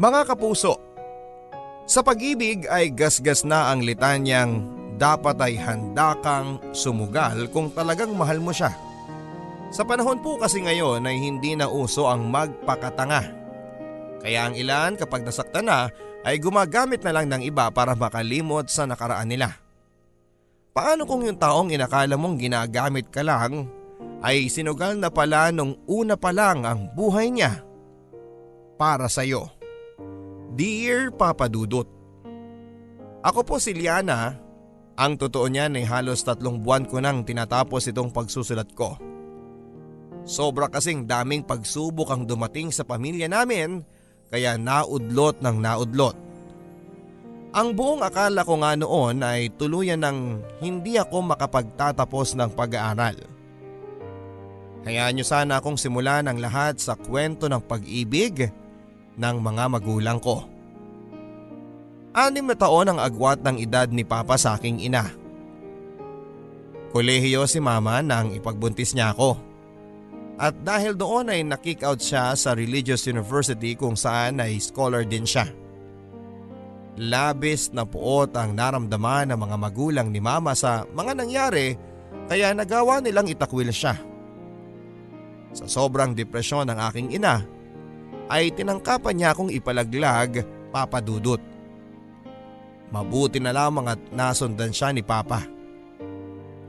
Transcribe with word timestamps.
Mga 0.00 0.32
kapuso, 0.32 0.80
sa 1.84 2.00
pag-ibig 2.00 2.64
ay 2.72 2.88
gasgas 2.88 3.44
na 3.44 3.68
ang 3.68 3.84
litanyang 3.84 4.64
dapat 4.96 5.36
ay 5.44 5.60
handa 5.60 6.16
kang 6.24 6.56
sumugal 6.72 7.52
kung 7.52 7.68
talagang 7.68 8.16
mahal 8.16 8.40
mo 8.40 8.48
siya. 8.48 8.72
Sa 9.68 9.84
panahon 9.84 10.24
po 10.24 10.40
kasi 10.40 10.64
ngayon 10.64 11.04
ay 11.04 11.20
hindi 11.20 11.52
na 11.52 11.68
uso 11.68 12.08
ang 12.08 12.32
magpakatanga. 12.32 13.28
Kaya 14.24 14.48
ang 14.48 14.56
ilan 14.56 14.96
kapag 14.96 15.20
nasaktan 15.20 15.68
na 15.68 15.92
ay 16.24 16.40
gumagamit 16.40 17.04
na 17.04 17.20
lang 17.20 17.28
ng 17.28 17.44
iba 17.44 17.68
para 17.68 17.92
makalimot 17.92 18.72
sa 18.72 18.88
nakaraan 18.88 19.28
nila. 19.28 19.52
Paano 20.72 21.04
kung 21.04 21.28
yung 21.28 21.36
taong 21.36 21.76
inakala 21.76 22.16
mong 22.16 22.40
ginagamit 22.40 23.12
ka 23.12 23.20
lang 23.20 23.68
ay 24.24 24.48
sinugal 24.48 24.96
na 24.96 25.12
pala 25.12 25.52
nung 25.52 25.76
una 25.84 26.16
pa 26.16 26.32
lang 26.32 26.64
ang 26.64 26.88
buhay 26.96 27.28
niya 27.28 27.60
para 28.80 29.04
sa 29.04 29.28
iyo. 29.28 29.59
Dear 30.50 31.14
Papa 31.14 31.46
Dudut, 31.46 31.86
Ako 33.22 33.46
po 33.46 33.62
si 33.62 33.70
Liana. 33.70 34.34
Ang 34.98 35.14
totoo 35.14 35.46
niyan 35.46 35.78
ay 35.78 35.86
halos 35.86 36.26
tatlong 36.26 36.58
buwan 36.58 36.90
ko 36.90 36.98
nang 36.98 37.22
tinatapos 37.22 37.86
itong 37.86 38.10
pagsusulat 38.10 38.74
ko. 38.74 38.98
Sobra 40.26 40.66
kasing 40.66 41.06
daming 41.06 41.46
pagsubok 41.46 42.10
ang 42.10 42.26
dumating 42.26 42.74
sa 42.74 42.82
pamilya 42.82 43.30
namin 43.30 43.86
kaya 44.26 44.58
naudlot 44.58 45.38
ng 45.38 45.56
naudlot. 45.62 46.18
Ang 47.54 47.68
buong 47.78 48.02
akala 48.02 48.42
ko 48.42 48.58
nga 48.58 48.74
noon 48.74 49.22
ay 49.22 49.54
tuluyan 49.54 50.02
ng 50.02 50.18
hindi 50.58 50.98
ako 50.98 51.30
makapagtatapos 51.30 52.34
ng 52.34 52.50
pag-aaral. 52.58 53.22
Hayaan 54.82 55.14
niyo 55.14 55.22
sana 55.22 55.62
akong 55.62 55.78
simulan 55.78 56.26
ang 56.26 56.42
lahat 56.42 56.82
sa 56.82 56.98
kwento 56.98 57.46
ng 57.46 57.62
pag-ibig 57.62 58.50
ng 59.20 59.36
mga 59.44 59.64
magulang 59.68 60.16
ko. 60.16 60.48
Anim 62.10 62.48
na 62.48 62.56
taon 62.58 62.90
ang 62.90 62.98
agwat 62.98 63.44
ng 63.44 63.60
edad 63.60 63.86
ni 63.86 64.02
Papa 64.02 64.34
sa 64.34 64.58
aking 64.58 64.82
ina. 64.82 65.06
Kolehiyo 66.90 67.46
si 67.46 67.62
Mama 67.62 68.02
nang 68.02 68.34
ipagbuntis 68.34 68.98
niya 68.98 69.14
ako. 69.14 69.38
At 70.40 70.58
dahil 70.64 70.98
doon 70.98 71.30
ay 71.30 71.46
nakick 71.46 71.86
out 71.86 72.02
siya 72.02 72.34
sa 72.34 72.56
religious 72.56 73.06
university 73.06 73.78
kung 73.78 73.94
saan 73.94 74.42
ay 74.42 74.58
scholar 74.58 75.06
din 75.06 75.22
siya. 75.22 75.46
Labis 76.98 77.70
na 77.70 77.86
puot 77.86 78.34
ang 78.34 78.56
naramdaman 78.56 79.30
ng 79.30 79.38
mga 79.38 79.56
magulang 79.60 80.08
ni 80.10 80.18
mama 80.18 80.56
sa 80.58 80.82
mga 80.90 81.12
nangyari 81.14 81.78
kaya 82.26 82.50
nagawa 82.50 82.98
nilang 82.98 83.30
itakwil 83.30 83.70
siya. 83.70 83.94
Sa 85.54 85.70
sobrang 85.70 86.10
depresyon 86.16 86.66
ng 86.66 86.78
aking 86.90 87.08
ina 87.14 87.59
ay 88.30 88.54
tinangkapan 88.54 89.14
niya 89.18 89.28
akong 89.34 89.50
ipalaglag 89.50 90.46
papadudot. 90.70 91.42
Mabuti 92.94 93.42
na 93.42 93.50
lamang 93.50 93.90
at 93.90 94.00
nasundan 94.14 94.70
siya 94.70 94.94
ni 94.94 95.02
Papa. 95.02 95.42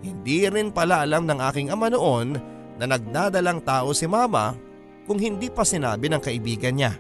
Hindi 0.02 0.50
rin 0.50 0.73
pala 0.73 1.06
alam 1.06 1.30
ng 1.30 1.38
aking 1.38 1.70
ama 1.70 1.94
noon 1.94 2.34
na 2.81 2.86
nagdadalang 2.90 3.62
tao 3.62 3.94
si 3.94 4.09
mama 4.09 4.58
kung 5.06 5.22
hindi 5.22 5.50
pa 5.53 5.62
sinabi 5.62 6.09
ng 6.09 6.22
kaibigan 6.22 6.78
niya. 6.78 6.94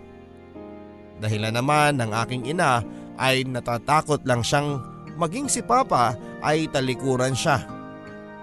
Dahilan 1.21 1.53
naman 1.53 1.97
ng 1.97 2.11
aking 2.13 2.49
ina 2.49 2.81
ay 3.17 3.45
natatakot 3.45 4.25
lang 4.25 4.41
siyang 4.41 4.81
maging 5.17 5.49
si 5.49 5.61
Papa 5.61 6.17
ay 6.41 6.69
talikuran 6.69 7.37
siya. 7.37 7.61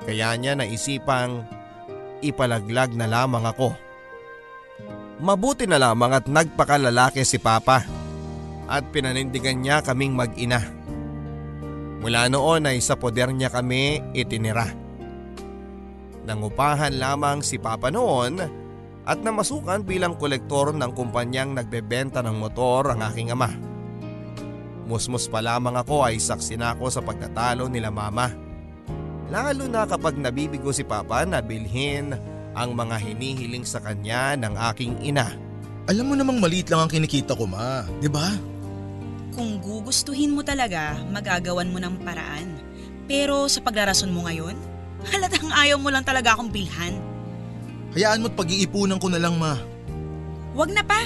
Kaya 0.07 0.35
niya 0.39 0.55
naisipang 0.55 1.43
ipalaglag 2.23 2.95
na 2.95 3.11
lamang 3.11 3.47
ako. 3.51 3.75
Mabuti 5.19 5.67
na 5.67 5.83
lamang 5.83 6.15
at 6.15 6.31
nagpakalalaki 6.31 7.27
si 7.27 7.43
Papa 7.43 7.83
at 8.71 8.87
pinanindigan 8.95 9.59
niya 9.59 9.83
kaming 9.83 10.15
mag-ina. 10.15 10.63
Mula 11.99 12.31
noon 12.31 12.71
ay 12.71 12.79
sa 12.79 12.95
poder 12.95 13.35
niya 13.35 13.51
kami 13.51 14.15
itinira. 14.15 14.71
Nangupahan 16.23 16.95
lamang 17.03 17.43
si 17.43 17.59
Papa 17.59 17.91
noon 17.91 18.39
at 19.03 19.19
namasukan 19.19 19.83
bilang 19.83 20.15
kolektor 20.15 20.71
ng 20.71 20.95
kumpanyang 20.95 21.51
nagbebenta 21.51 22.23
ng 22.23 22.39
motor 22.39 22.95
ang 22.95 23.03
aking 23.11 23.35
ama. 23.35 23.51
Musmus 24.87 25.27
pa 25.27 25.43
lamang 25.43 25.75
ako 25.83 26.07
ay 26.07 26.23
saksi 26.23 26.63
na 26.63 26.79
ako 26.79 26.95
sa 26.95 27.03
pagtatalo 27.03 27.67
nila 27.67 27.91
mama. 27.91 28.31
Lalo 29.35 29.67
na 29.67 29.83
kapag 29.83 30.15
nabibigo 30.15 30.71
si 30.71 30.87
Papa 30.87 31.27
na 31.27 31.43
bilhin 31.43 32.38
ang 32.59 32.75
mga 32.75 32.99
hinihiling 32.99 33.63
sa 33.63 33.79
kanya 33.79 34.35
ng 34.35 34.55
aking 34.75 34.99
ina. 35.03 35.35
Alam 35.89 36.13
mo 36.13 36.15
namang 36.19 36.43
maliit 36.43 36.69
lang 36.69 36.85
ang 36.85 36.91
kinikita 36.91 37.39
ko 37.39 37.49
ma, 37.49 37.87
di 38.03 38.11
ba? 38.11 38.35
Kung 39.33 39.63
gugustuhin 39.63 40.35
mo 40.35 40.43
talaga, 40.43 40.99
magagawan 41.09 41.71
mo 41.71 41.79
ng 41.79 42.03
paraan. 42.03 42.59
Pero 43.09 43.49
sa 43.49 43.65
paglarason 43.65 44.13
mo 44.13 44.27
ngayon, 44.27 44.59
Halatang 45.07 45.55
ayaw 45.55 45.79
mo 45.79 45.89
lang 45.95 46.03
talaga 46.03 46.35
akong 46.35 46.51
bilhan. 46.51 46.99
Hayaan 47.95 48.23
mo't 48.23 48.35
pag-iipunan 48.35 48.99
ko 48.99 49.09
na 49.09 49.23
lang 49.23 49.39
ma. 49.39 49.57
Huwag 50.53 50.75
na 50.75 50.83
pa. 50.83 50.99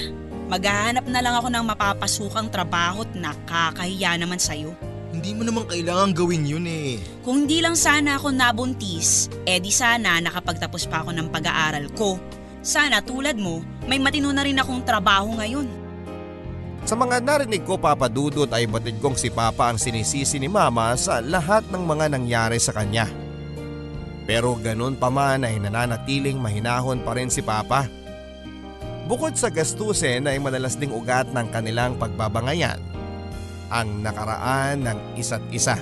Maghahanap 0.48 1.06
na 1.08 1.20
lang 1.24 1.34
ako 1.36 1.48
ng 1.48 1.64
mapapasukang 1.64 2.48
trabaho 2.52 3.04
at 3.04 3.12
nakakahiya 3.16 4.16
naman 4.20 4.40
sa'yo. 4.40 4.72
Hindi 5.12 5.36
mo 5.36 5.44
naman 5.44 5.68
kailangan 5.68 6.16
gawin 6.16 6.48
yun 6.48 6.64
eh. 6.64 6.96
Kung 7.20 7.44
hindi 7.44 7.60
lang 7.60 7.76
sana 7.76 8.16
ako 8.16 8.32
nabuntis, 8.32 9.28
eh 9.44 9.60
di 9.60 9.68
sana 9.68 10.16
nakapagtapos 10.24 10.88
pa 10.88 11.04
ako 11.04 11.12
ng 11.12 11.28
pag-aaral 11.28 11.92
ko. 11.92 12.16
Sana 12.64 13.04
tulad 13.04 13.36
mo, 13.36 13.60
may 13.84 14.00
matino 14.00 14.32
na 14.32 14.40
rin 14.40 14.56
akong 14.56 14.80
trabaho 14.80 15.36
ngayon. 15.36 15.68
Sa 16.88 16.96
mga 16.96 17.20
narinig 17.20 17.60
ko 17.62 17.76
papadudot 17.76 18.48
ay 18.56 18.64
batid 18.64 18.98
kong 19.04 19.14
si 19.14 19.28
Papa 19.28 19.68
ang 19.70 19.78
sinisisi 19.78 20.40
ni 20.40 20.48
Mama 20.48 20.96
sa 20.96 21.20
lahat 21.20 21.68
ng 21.68 21.84
mga 21.84 22.08
nangyari 22.08 22.56
sa 22.56 22.72
kanya. 22.72 23.04
Pero 24.24 24.56
ganun 24.56 24.96
pa 24.96 25.12
man 25.12 25.44
ay 25.44 25.60
nananatiling 25.60 26.40
mahinahon 26.40 27.04
pa 27.04 27.12
rin 27.20 27.28
si 27.28 27.44
Papa. 27.44 27.84
Bukod 29.06 29.36
sa 29.36 29.52
gastusin 29.52 30.24
ay 30.24 30.40
madalas 30.40 30.80
ding 30.80 30.94
ugat 30.94 31.28
ng 31.36 31.52
kanilang 31.52 32.00
pagbabangayan 32.00 32.91
ang 33.72 34.04
nakaraan 34.04 34.84
ng 34.84 34.98
isa't 35.16 35.40
isa. 35.48 35.80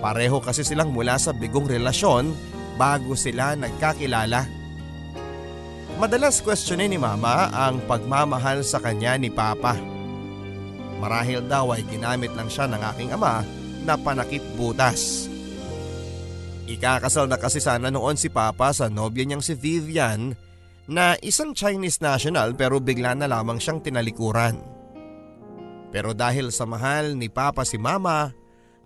Pareho 0.00 0.40
kasi 0.40 0.64
silang 0.64 0.96
mula 0.96 1.20
sa 1.20 1.36
bigong 1.36 1.68
relasyon 1.68 2.32
bago 2.80 3.12
sila 3.12 3.52
nagkakilala. 3.52 4.48
Madalas 5.96 6.44
questionin 6.44 6.92
ni 6.92 7.00
Mama 7.00 7.48
ang 7.52 7.80
pagmamahal 7.84 8.60
sa 8.64 8.80
kanya 8.80 9.16
ni 9.16 9.32
Papa. 9.32 9.76
Marahil 11.00 11.44
daw 11.44 11.72
ay 11.72 11.84
ginamit 11.88 12.32
lang 12.36 12.48
siya 12.48 12.68
ng 12.68 12.82
aking 12.92 13.10
ama 13.16 13.44
na 13.84 13.96
panakip 13.96 14.44
butas. 14.56 15.28
Ikakasal 16.66 17.30
na 17.30 17.38
kasi 17.40 17.62
sana 17.62 17.88
noon 17.88 18.18
si 18.18 18.28
Papa 18.28 18.74
sa 18.76 18.92
nobya 18.92 19.24
niyang 19.24 19.44
si 19.44 19.56
Vivian 19.56 20.36
na 20.90 21.14
isang 21.22 21.54
Chinese 21.56 22.02
national 22.02 22.58
pero 22.58 22.82
bigla 22.82 23.14
na 23.16 23.30
lamang 23.30 23.56
siyang 23.56 23.80
tinalikuran. 23.80 24.75
Pero 25.94 26.12
dahil 26.12 26.50
sa 26.50 26.66
mahal 26.66 27.14
ni 27.14 27.30
Papa 27.30 27.62
si 27.62 27.78
Mama 27.78 28.34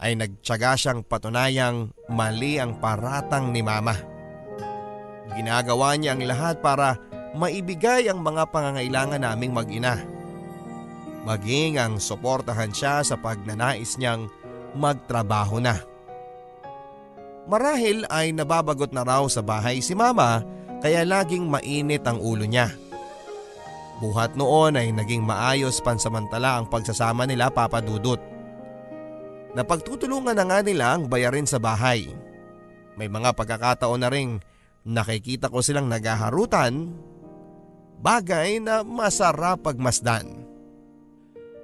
ay 0.00 0.16
nagtyaga 0.16 0.76
siyang 0.76 1.00
patunayang 1.04 1.92
mali 2.08 2.56
ang 2.56 2.80
paratang 2.80 3.52
ni 3.52 3.60
Mama. 3.60 3.96
Ginagawa 5.36 5.94
niya 5.96 6.16
ang 6.16 6.22
lahat 6.24 6.58
para 6.64 6.98
maibigay 7.36 8.10
ang 8.10 8.24
mga 8.24 8.48
pangangailangan 8.50 9.22
naming 9.22 9.54
mag-ina. 9.54 10.00
Maging 11.22 11.76
ang 11.76 12.00
suportahan 12.00 12.72
siya 12.72 13.04
sa 13.04 13.14
pagnanais 13.20 14.00
niyang 14.00 14.26
magtrabaho 14.72 15.60
na. 15.60 15.76
Marahil 17.50 18.06
ay 18.08 18.32
nababagot 18.32 18.94
na 18.94 19.04
raw 19.04 19.24
sa 19.26 19.42
bahay 19.42 19.82
si 19.82 19.92
mama 19.92 20.40
kaya 20.80 21.04
laging 21.04 21.44
mainit 21.44 22.06
ang 22.08 22.22
ulo 22.22 22.46
niya. 22.48 22.72
Buhat 24.00 24.32
noon 24.32 24.80
ay 24.80 24.96
naging 24.96 25.20
maayos 25.20 25.84
pansamantala 25.84 26.56
ang 26.56 26.66
pagsasama 26.72 27.28
nila 27.28 27.52
Papa 27.52 27.84
Dudut. 27.84 28.16
Napagtutulungan 29.52 30.32
na 30.32 30.44
nga 30.48 30.64
nila 30.64 30.96
ang 30.96 31.04
bayarin 31.04 31.44
sa 31.44 31.60
bahay. 31.60 32.08
May 32.96 33.12
mga 33.12 33.36
pagkakataon 33.36 34.00
na 34.00 34.08
ring 34.08 34.40
nakikita 34.88 35.52
ko 35.52 35.60
silang 35.60 35.92
nagaharutan, 35.92 36.96
bagay 38.00 38.56
na 38.56 38.80
masarap 38.80 39.68
pagmasdan. 39.68 40.48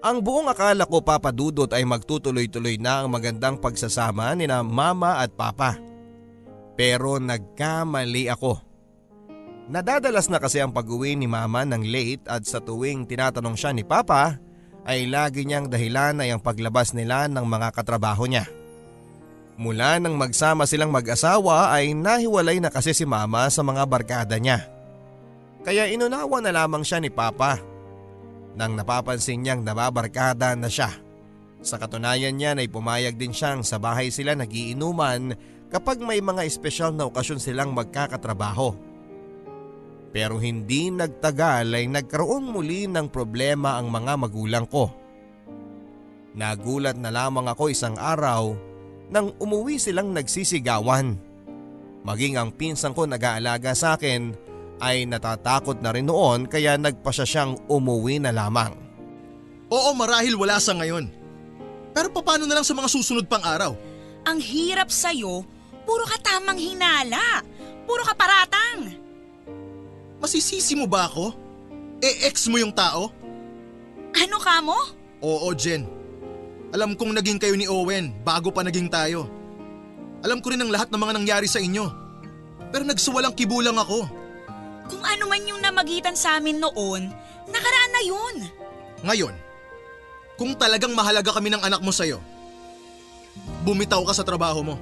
Ang 0.04 0.20
buong 0.20 0.52
akala 0.52 0.84
ko 0.84 1.00
papadudot 1.00 1.72
ay 1.72 1.88
magtutuloy-tuloy 1.88 2.76
na 2.76 3.00
ang 3.02 3.08
magandang 3.08 3.56
pagsasama 3.58 4.36
ni 4.36 4.44
na 4.44 4.60
mama 4.60 5.24
at 5.24 5.32
papa. 5.32 5.80
Pero 6.76 7.16
nagkamali 7.16 8.28
ako. 8.28 8.65
Nadadalas 9.66 10.30
na 10.30 10.38
kasi 10.38 10.62
ang 10.62 10.70
pag-uwi 10.70 11.18
ni 11.18 11.26
mama 11.26 11.66
ng 11.66 11.82
late 11.82 12.22
at 12.30 12.46
sa 12.46 12.62
tuwing 12.62 13.02
tinatanong 13.02 13.58
siya 13.58 13.74
ni 13.74 13.82
papa 13.82 14.38
ay 14.86 15.10
lagi 15.10 15.42
niyang 15.42 15.66
dahilan 15.66 16.22
ay 16.22 16.30
ang 16.30 16.38
paglabas 16.38 16.94
nila 16.94 17.26
ng 17.26 17.42
mga 17.42 17.74
katrabaho 17.74 18.30
niya. 18.30 18.46
Mula 19.58 19.98
nang 19.98 20.14
magsama 20.14 20.70
silang 20.70 20.94
mag-asawa 20.94 21.74
ay 21.74 21.98
nahiwalay 21.98 22.62
na 22.62 22.70
kasi 22.70 22.94
si 22.94 23.02
mama 23.02 23.50
sa 23.50 23.66
mga 23.66 23.82
barkada 23.90 24.38
niya. 24.38 24.70
Kaya 25.66 25.90
inunawa 25.90 26.38
na 26.38 26.54
lamang 26.54 26.86
siya 26.86 27.02
ni 27.02 27.10
papa 27.10 27.58
nang 28.54 28.78
napapansin 28.78 29.42
niyang 29.42 29.66
nababarkada 29.66 30.54
na 30.54 30.70
siya. 30.70 30.94
Sa 31.66 31.74
katunayan 31.74 32.38
niya 32.38 32.54
ay 32.54 32.70
pumayag 32.70 33.18
din 33.18 33.34
siyang 33.34 33.66
sa 33.66 33.82
bahay 33.82 34.14
sila 34.14 34.38
nagiinuman 34.38 35.34
kapag 35.74 35.98
may 35.98 36.22
mga 36.22 36.46
espesyal 36.46 36.94
na 36.94 37.10
okasyon 37.10 37.42
silang 37.42 37.74
magkakatrabaho. 37.74 38.95
Pero 40.16 40.40
hindi 40.40 40.88
nagtagal 40.88 41.76
ay 41.76 41.92
nagkaroon 41.92 42.48
muli 42.48 42.88
ng 42.88 43.12
problema 43.12 43.76
ang 43.76 43.92
mga 43.92 44.16
magulang 44.16 44.64
ko. 44.64 44.88
Nagulat 46.32 46.96
na 46.96 47.12
lamang 47.12 47.44
ako 47.52 47.68
isang 47.68 48.00
araw 48.00 48.56
nang 49.12 49.36
umuwi 49.36 49.76
silang 49.76 50.16
nagsisigawan. 50.16 51.20
Maging 52.00 52.40
ang 52.40 52.48
pinsan 52.56 52.96
ko 52.96 53.04
nag-aalaga 53.04 53.76
sa 53.76 54.00
akin 54.00 54.32
ay 54.80 55.04
natatakot 55.04 55.84
na 55.84 55.92
rin 55.92 56.08
noon 56.08 56.48
kaya 56.48 56.80
nagpasya 56.80 57.28
siyang 57.28 57.52
umuwi 57.68 58.16
na 58.16 58.32
lamang. 58.32 58.72
Oo 59.68 59.92
marahil 59.92 60.32
wala 60.32 60.56
sa 60.56 60.72
ngayon. 60.80 61.12
Pero 61.92 62.08
paano 62.08 62.48
na 62.48 62.56
lang 62.56 62.64
sa 62.64 62.72
mga 62.72 62.88
susunod 62.88 63.28
pang 63.28 63.44
araw? 63.44 63.76
Ang 64.24 64.40
hirap 64.40 64.88
sa'yo, 64.88 65.44
puro 65.84 66.08
ka 66.08 66.16
tamang 66.24 66.56
hinala. 66.56 67.44
Puro 67.84 68.00
ka 68.00 68.16
paratang. 68.16 69.05
Masisisi 70.26 70.74
mo 70.74 70.90
ba 70.90 71.06
ako? 71.06 71.30
E 72.02 72.26
ex 72.26 72.50
mo 72.50 72.58
yung 72.58 72.74
tao? 72.74 73.14
Ano 74.10 74.36
ka 74.42 74.58
mo? 74.58 74.74
Oo 75.22 75.54
Jen. 75.54 75.86
Alam 76.74 76.98
kong 76.98 77.14
naging 77.14 77.38
kayo 77.38 77.54
ni 77.54 77.70
Owen 77.70 78.10
bago 78.26 78.50
pa 78.50 78.66
naging 78.66 78.90
tayo. 78.90 79.30
Alam 80.26 80.42
ko 80.42 80.50
rin 80.50 80.58
ang 80.58 80.74
lahat 80.74 80.90
ng 80.90 80.98
mga 80.98 81.14
nangyari 81.14 81.46
sa 81.46 81.62
inyo. 81.62 81.86
Pero 82.74 82.82
nagsawalang 82.82 83.38
kibulang 83.38 83.78
ako. 83.78 84.02
Kung 84.90 85.02
ano 85.06 85.30
man 85.30 85.46
yung 85.46 85.62
namagitan 85.62 86.18
sa 86.18 86.42
amin 86.42 86.58
noon, 86.58 87.06
nakaraan 87.46 87.92
na 87.94 88.02
yun. 88.02 88.36
Ngayon, 89.06 89.34
kung 90.34 90.58
talagang 90.58 90.90
mahalaga 90.90 91.38
kami 91.38 91.54
ng 91.54 91.62
anak 91.62 91.78
mo 91.86 91.94
sa'yo, 91.94 92.18
bumitaw 93.62 94.02
ka 94.02 94.10
sa 94.10 94.26
trabaho 94.26 94.66
mo. 94.66 94.74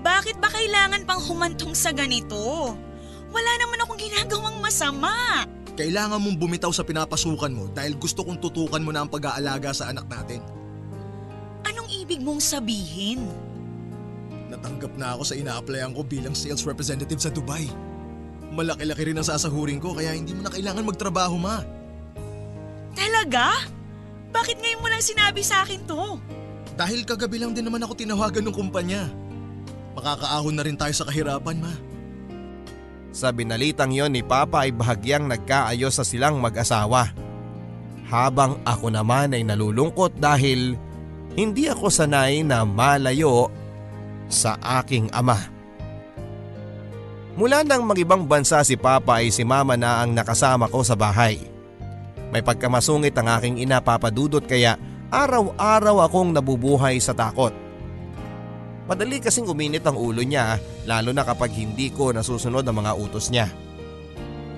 Bakit 0.00 0.40
ba 0.40 0.48
kailangan 0.48 1.04
pang 1.04 1.20
humantong 1.20 1.76
sa 1.76 1.92
ganito? 1.92 2.72
Wala 3.36 3.52
naman 3.60 3.78
akong 3.84 4.00
ginagawang 4.00 4.56
masama. 4.64 5.44
Kailangan 5.76 6.16
mong 6.16 6.40
bumitaw 6.40 6.72
sa 6.72 6.80
pinapasukan 6.80 7.52
mo 7.52 7.68
dahil 7.68 8.00
gusto 8.00 8.24
kong 8.24 8.40
tutukan 8.40 8.80
mo 8.80 8.96
na 8.96 9.04
ang 9.04 9.12
pag-aalaga 9.12 9.76
sa 9.76 9.92
anak 9.92 10.08
natin. 10.08 10.40
Anong 11.68 11.92
ibig 11.92 12.24
mong 12.24 12.40
sabihin? 12.40 13.28
Natanggap 14.48 14.96
na 14.96 15.12
ako 15.12 15.22
sa 15.28 15.34
ina-applyan 15.36 15.92
ko 15.92 16.00
bilang 16.00 16.32
sales 16.32 16.64
representative 16.64 17.20
sa 17.20 17.28
Dubai. 17.28 17.68
Malaki-laki 18.56 19.12
rin 19.12 19.20
ang 19.20 19.28
sasahurin 19.28 19.84
ko 19.84 19.92
kaya 19.92 20.16
hindi 20.16 20.32
mo 20.32 20.40
na 20.40 20.48
kailangan 20.48 20.88
magtrabaho 20.88 21.36
ma. 21.36 21.60
Talaga? 22.96 23.68
Bakit 24.32 24.64
ngayon 24.64 24.80
mo 24.80 24.88
lang 24.88 25.04
sinabi 25.04 25.44
sa 25.44 25.60
akin 25.60 25.84
to? 25.84 26.16
Dahil 26.72 27.04
kagabi 27.04 27.36
lang 27.36 27.52
din 27.52 27.68
naman 27.68 27.84
ako 27.84 28.00
tinawagan 28.00 28.48
ng 28.48 28.56
kumpanya. 28.56 29.12
Makakaahon 29.92 30.56
na 30.56 30.64
rin 30.64 30.76
tayo 30.80 30.92
sa 30.96 31.04
kahirapan 31.04 31.60
ma. 31.60 31.95
Sa 33.16 33.32
binalitang 33.32 33.96
yon 33.96 34.12
ni 34.12 34.20
Papa 34.20 34.68
ay 34.68 34.76
bahagyang 34.76 35.24
nagkaayos 35.24 35.96
sa 35.96 36.04
silang 36.04 36.36
mag-asawa. 36.36 37.16
Habang 38.12 38.60
ako 38.60 38.92
naman 38.92 39.32
ay 39.32 39.40
nalulungkot 39.40 40.20
dahil 40.20 40.76
hindi 41.32 41.64
ako 41.64 41.88
sanay 41.88 42.44
na 42.44 42.68
malayo 42.68 43.48
sa 44.28 44.60
aking 44.84 45.08
ama. 45.16 45.40
Mula 47.40 47.64
nang 47.64 47.88
magibang 47.88 48.28
bansa 48.28 48.60
si 48.68 48.76
Papa 48.76 49.24
ay 49.24 49.32
si 49.32 49.48
Mama 49.48 49.80
na 49.80 50.04
ang 50.04 50.12
nakasama 50.12 50.68
ko 50.68 50.84
sa 50.84 50.92
bahay. 50.92 51.40
May 52.28 52.44
pagkamasungit 52.44 53.16
ang 53.16 53.32
aking 53.40 53.64
ina 53.64 53.80
papadudot 53.80 54.44
kaya 54.44 54.76
araw-araw 55.08 56.04
akong 56.04 56.36
nabubuhay 56.36 57.00
sa 57.00 57.16
takot. 57.16 57.65
Madali 58.86 59.18
kasing 59.18 59.50
uminit 59.50 59.82
ang 59.82 59.98
ulo 59.98 60.22
niya 60.22 60.62
lalo 60.86 61.10
na 61.10 61.26
kapag 61.26 61.50
hindi 61.50 61.90
ko 61.90 62.14
nasusunod 62.14 62.62
ang 62.62 62.86
mga 62.86 62.92
utos 62.94 63.34
niya. 63.34 63.50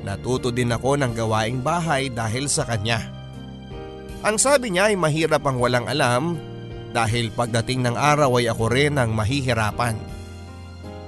Natuto 0.04 0.52
din 0.52 0.68
ako 0.68 1.00
ng 1.00 1.12
gawaing 1.16 1.64
bahay 1.64 2.12
dahil 2.12 2.44
sa 2.44 2.68
kanya. 2.68 3.08
Ang 4.20 4.36
sabi 4.36 4.72
niya 4.72 4.92
ay 4.92 4.96
mahirap 5.00 5.40
ang 5.48 5.56
walang 5.56 5.88
alam 5.88 6.36
dahil 6.92 7.32
pagdating 7.32 7.88
ng 7.88 7.96
araw 7.96 8.36
ay 8.36 8.52
ako 8.52 8.68
rin 8.68 9.00
ang 9.00 9.16
mahihirapan. 9.16 9.96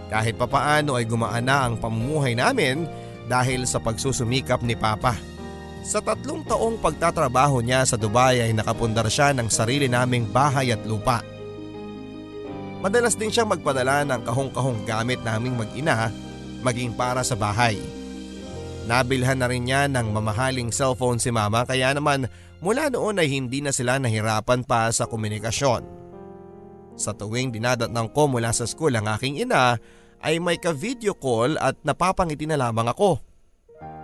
Kahit 0.08 0.40
papaano 0.40 0.96
ay 0.96 1.05
gumaan 1.05 1.44
na 1.44 1.69
ang 1.69 1.76
pamumuhay 1.76 2.32
namin 2.34 2.88
dahil 3.28 3.69
sa 3.69 3.78
pagsusumikap 3.78 4.64
ni 4.64 4.75
Papa. 4.75 5.14
Sa 5.84 6.00
tatlong 6.00 6.44
taong 6.44 6.76
pagtatrabaho 6.81 7.61
niya 7.64 7.84
sa 7.84 7.96
Dubai 8.00 8.43
ay 8.43 8.52
nakapundar 8.52 9.06
siya 9.12 9.32
ng 9.37 9.49
sarili 9.49 9.88
naming 9.88 10.28
bahay 10.28 10.72
at 10.72 10.82
lupa. 10.84 11.30
Madalas 12.81 13.12
din 13.12 13.29
siyang 13.29 13.53
magpadala 13.53 14.09
ng 14.09 14.25
kahong-kahong 14.25 14.88
gamit 14.88 15.21
naming 15.21 15.53
mag-ina 15.53 16.09
maging 16.65 16.97
para 16.97 17.21
sa 17.21 17.37
bahay. 17.37 17.77
Nabilhan 18.88 19.37
na 19.37 19.47
rin 19.49 19.69
niya 19.69 19.85
ng 19.87 20.09
mamahaling 20.09 20.73
cellphone 20.73 21.21
si 21.21 21.29
mama 21.29 21.69
kaya 21.69 21.93
naman 21.93 22.25
mula 22.65 22.88
noon 22.88 23.21
ay 23.21 23.29
hindi 23.29 23.61
na 23.61 23.73
sila 23.73 24.00
nahirapan 24.00 24.65
pa 24.65 24.88
sa 24.88 25.05
komunikasyon. 25.05 25.85
Sa 26.97 27.12
tuwing 27.12 27.53
dinadatnang 27.53 28.12
ko 28.17 28.29
mula 28.32 28.53
sa 28.53 28.65
school 28.65 28.97
ang 28.97 29.09
aking 29.12 29.44
ina 29.44 29.77
ay 30.21 30.41
may 30.41 30.56
ka-video 30.56 31.17
call 31.17 31.61
at 31.61 31.77
napapangiti 31.85 32.44
na 32.49 32.61
lamang 32.61 32.88
ako. 32.88 33.21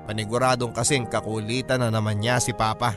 Paniguradong 0.05 0.77
kasing 0.77 1.09
kakulitan 1.09 1.81
na 1.81 1.89
naman 1.89 2.21
niya 2.21 2.41
si 2.41 2.53
Papa. 2.53 2.93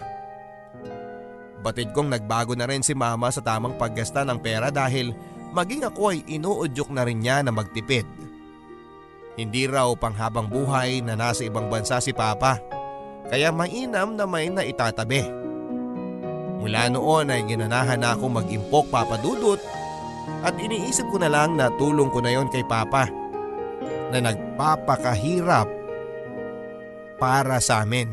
Batid 1.60 1.92
kong 1.92 2.16
nagbago 2.16 2.56
na 2.56 2.68
rin 2.68 2.80
si 2.80 2.96
Mama 2.96 3.28
sa 3.34 3.44
tamang 3.44 3.76
paggasta 3.76 4.24
ng 4.24 4.40
pera 4.40 4.72
dahil 4.72 5.12
maging 5.54 5.86
ako 5.86 6.14
ay 6.14 6.26
inuudyok 6.26 6.90
na 6.94 7.04
rin 7.06 7.22
niya 7.22 7.42
na 7.42 7.52
magtipid. 7.54 8.06
Hindi 9.40 9.66
raw 9.72 9.88
panghabang 9.96 10.52
buhay 10.52 11.00
na 11.00 11.16
nasa 11.16 11.48
ibang 11.48 11.72
bansa 11.72 12.04
si 12.04 12.12
Papa 12.12 12.60
kaya 13.30 13.54
mainam 13.54 14.18
na 14.18 14.26
may 14.28 14.52
naitatabi. 14.52 15.24
Mula 16.60 16.92
noon 16.92 17.32
ay 17.32 17.48
ginanahan 17.48 18.04
na 18.04 18.18
ako 18.18 18.26
mag-impok 18.28 18.92
papadudot 18.92 19.62
at 20.44 20.56
iniisip 20.60 21.08
ko 21.08 21.18
na 21.22 21.32
lang 21.32 21.56
na 21.56 21.72
tulong 21.80 22.12
ko 22.12 22.20
na 22.20 22.36
yon 22.36 22.52
kay 22.52 22.68
Papa 22.68 23.08
na 24.12 24.20
nagpapakahirap 24.20 25.68
para 27.16 27.64
sa 27.64 27.88
amin. 27.88 28.12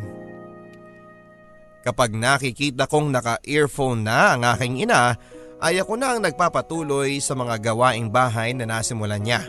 Kapag 1.83 2.15
nakikita 2.15 2.91
kong 2.91 3.15
naka-earphone 3.15 4.03
na 4.03 4.35
ang 4.35 4.43
aking 4.43 4.87
ina 4.87 5.15
ay 5.61 5.81
ako 5.81 5.97
na 5.97 6.17
ang 6.17 6.21
nagpapatuloy 6.21 7.17
sa 7.21 7.33
mga 7.33 7.73
gawaing 7.73 8.13
bahay 8.13 8.53
na 8.53 8.69
nasimulan 8.69 9.23
niya. 9.25 9.41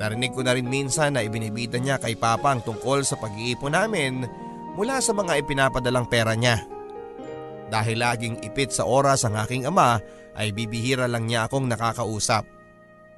Narinig 0.00 0.32
ko 0.32 0.40
na 0.40 0.56
rin 0.56 0.66
minsan 0.66 1.14
na 1.14 1.20
ibinibida 1.20 1.76
niya 1.76 2.00
kay 2.00 2.16
Papa 2.16 2.56
ang 2.56 2.64
tungkol 2.64 3.04
sa 3.04 3.20
pag-iipon 3.20 3.76
namin 3.76 4.24
mula 4.74 4.98
sa 5.04 5.12
mga 5.12 5.44
ipinapadalang 5.44 6.08
pera 6.08 6.32
niya. 6.32 6.64
Dahil 7.68 8.00
laging 8.00 8.42
ipit 8.42 8.74
sa 8.74 8.88
oras 8.88 9.22
ang 9.22 9.36
aking 9.38 9.68
ama 9.68 10.00
ay 10.34 10.50
bibihira 10.56 11.06
lang 11.06 11.28
niya 11.28 11.46
akong 11.46 11.68
nakakausap. 11.68 12.48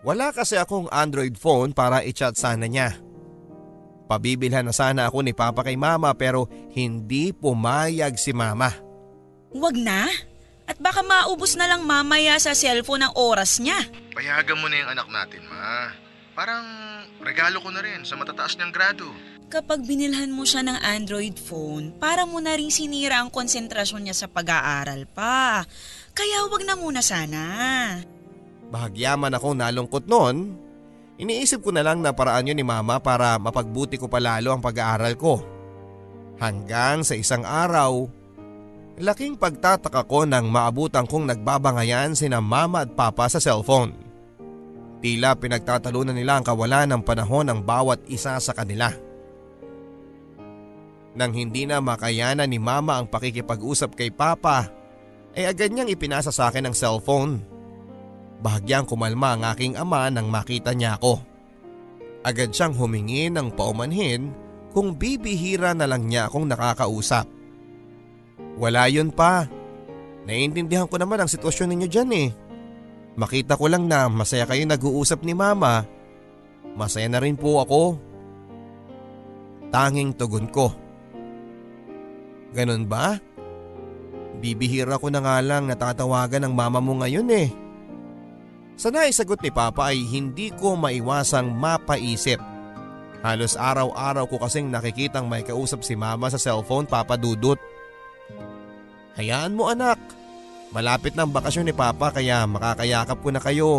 Wala 0.02 0.34
kasi 0.34 0.58
akong 0.58 0.90
Android 0.90 1.38
phone 1.38 1.70
para 1.70 2.02
i-chat 2.02 2.34
sana 2.34 2.66
niya. 2.66 2.98
Pabibilhan 4.10 4.66
na 4.66 4.74
sana 4.74 5.06
ako 5.06 5.22
ni 5.22 5.32
Papa 5.32 5.62
kay 5.62 5.78
Mama 5.78 6.12
pero 6.18 6.50
hindi 6.74 7.30
pumayag 7.30 8.18
si 8.18 8.34
Mama. 8.34 8.74
Wag 9.54 9.78
na. 9.78 10.10
At 10.66 10.78
baka 10.78 11.02
maubos 11.02 11.58
na 11.58 11.66
lang 11.66 11.82
mamaya 11.82 12.38
sa 12.38 12.54
cellphone 12.54 13.06
ang 13.06 13.14
oras 13.18 13.58
niya. 13.58 13.78
Payagan 14.14 14.58
mo 14.58 14.66
na 14.70 14.76
yung 14.78 14.90
anak 14.94 15.08
natin, 15.10 15.42
ma. 15.50 15.90
Parang 16.32 16.64
regalo 17.20 17.60
ko 17.60 17.68
na 17.68 17.84
rin 17.84 18.06
sa 18.08 18.16
matataas 18.16 18.56
niyang 18.56 18.72
grado. 18.72 19.08
Kapag 19.52 19.84
binilhan 19.84 20.32
mo 20.32 20.48
siya 20.48 20.64
ng 20.64 20.80
Android 20.80 21.36
phone, 21.36 21.92
para 22.00 22.24
mo 22.24 22.40
na 22.40 22.56
rin 22.56 22.72
sinira 22.72 23.20
ang 23.20 23.28
konsentrasyon 23.28 24.08
niya 24.08 24.16
sa 24.16 24.30
pag-aaral 24.32 25.04
pa. 25.04 25.60
Kaya 26.16 26.48
wag 26.48 26.64
na 26.64 26.72
muna 26.72 27.04
sana. 27.04 27.44
Bahagyaman 28.72 29.36
ako 29.36 29.52
nalungkot 29.52 30.08
noon. 30.08 30.56
Iniisip 31.20 31.60
ko 31.60 31.68
na 31.68 31.84
lang 31.84 32.00
na 32.00 32.16
paraan 32.16 32.48
yun 32.48 32.56
ni 32.56 32.64
mama 32.64 32.96
para 32.96 33.36
mapagbuti 33.36 34.00
ko 34.00 34.08
palalo 34.08 34.56
ang 34.56 34.64
pag-aaral 34.64 35.12
ko. 35.20 35.44
Hanggang 36.40 37.04
sa 37.04 37.12
isang 37.12 37.44
araw, 37.44 38.08
laking 39.02 39.34
pagtataka 39.34 40.06
ko 40.06 40.22
nang 40.22 40.46
maabutan 40.46 41.10
kong 41.10 41.26
nagbabangayan 41.26 42.14
sina 42.14 42.38
mama 42.38 42.86
at 42.86 42.94
papa 42.94 43.26
sa 43.26 43.42
cellphone. 43.42 43.98
Tila 45.02 45.34
pinagtatalunan 45.34 46.14
nila 46.14 46.38
ang 46.38 46.46
kawalan 46.46 46.86
ng 46.94 47.02
panahon 47.02 47.50
ng 47.50 47.60
bawat 47.66 48.06
isa 48.06 48.38
sa 48.38 48.54
kanila. 48.54 48.94
Nang 51.18 51.34
hindi 51.34 51.66
na 51.66 51.82
makayanan 51.82 52.46
ni 52.46 52.62
mama 52.62 53.02
ang 53.02 53.10
pakikipag-usap 53.10 53.98
kay 53.98 54.14
papa, 54.14 54.70
ay 55.34 55.50
agad 55.50 55.74
niyang 55.74 55.90
ipinasa 55.90 56.30
sa 56.30 56.48
akin 56.48 56.70
ang 56.70 56.76
cellphone. 56.78 57.42
Bahagyang 58.38 58.86
kumalma 58.86 59.34
ang 59.34 59.42
aking 59.50 59.74
ama 59.74 60.06
nang 60.14 60.30
makita 60.30 60.70
niya 60.72 60.96
ako. 60.96 61.18
Agad 62.22 62.54
siyang 62.54 62.78
humingi 62.78 63.26
ng 63.34 63.50
paumanhin 63.58 64.30
kung 64.70 64.94
bibihira 64.94 65.74
na 65.74 65.90
lang 65.90 66.06
niya 66.06 66.30
akong 66.30 66.46
nakakausap. 66.46 67.41
Wala 68.62 68.86
yun 68.86 69.10
pa. 69.10 69.50
Naiintindihan 70.22 70.86
ko 70.86 70.94
naman 70.94 71.18
ang 71.18 71.26
sitwasyon 71.26 71.74
ninyo 71.74 71.88
dyan 71.90 72.10
eh. 72.14 72.30
Makita 73.18 73.58
ko 73.58 73.66
lang 73.66 73.90
na 73.90 74.06
masaya 74.06 74.46
kayo 74.46 74.62
nag-uusap 74.62 75.26
ni 75.26 75.34
mama. 75.34 75.82
Masaya 76.78 77.10
na 77.10 77.18
rin 77.18 77.34
po 77.34 77.58
ako. 77.58 77.98
Tanging 79.74 80.14
tugon 80.14 80.46
ko. 80.46 80.70
Ganon 82.54 82.86
ba? 82.86 83.18
Bibihira 84.38 84.94
ko 84.94 85.10
na 85.10 85.18
nga 85.18 85.42
lang 85.42 85.66
natatawagan 85.66 86.46
ng 86.46 86.54
mama 86.54 86.78
mo 86.78 87.02
ngayon 87.02 87.28
eh. 87.34 87.50
Sa 88.78 88.94
naisagot 88.94 89.42
ni 89.42 89.50
Papa 89.50 89.90
ay 89.90 90.06
hindi 90.06 90.54
ko 90.54 90.78
maiwasang 90.78 91.50
mapaisip. 91.50 92.38
Halos 93.26 93.58
araw-araw 93.58 94.26
ko 94.30 94.38
kasing 94.38 94.70
nakikitang 94.70 95.26
may 95.26 95.42
kausap 95.42 95.82
si 95.82 95.98
mama 95.98 96.30
sa 96.30 96.38
cellphone 96.38 96.86
Papa 96.86 97.18
Dudut. 97.18 97.58
Hayaan 99.16 99.52
mo 99.52 99.68
anak. 99.68 100.00
Malapit 100.72 101.12
ng 101.12 101.28
bakasyon 101.28 101.68
ni 101.68 101.74
Papa 101.76 102.16
kaya 102.16 102.48
makakayakap 102.48 103.18
ko 103.20 103.28
na 103.28 103.40
kayo. 103.44 103.72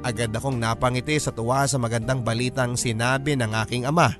Agad 0.00 0.32
akong 0.32 0.56
napangiti 0.56 1.20
sa 1.20 1.28
tuwa 1.28 1.68
sa 1.68 1.76
magandang 1.76 2.24
balitang 2.24 2.78
sinabi 2.78 3.36
ng 3.36 3.52
aking 3.66 3.84
ama. 3.84 4.16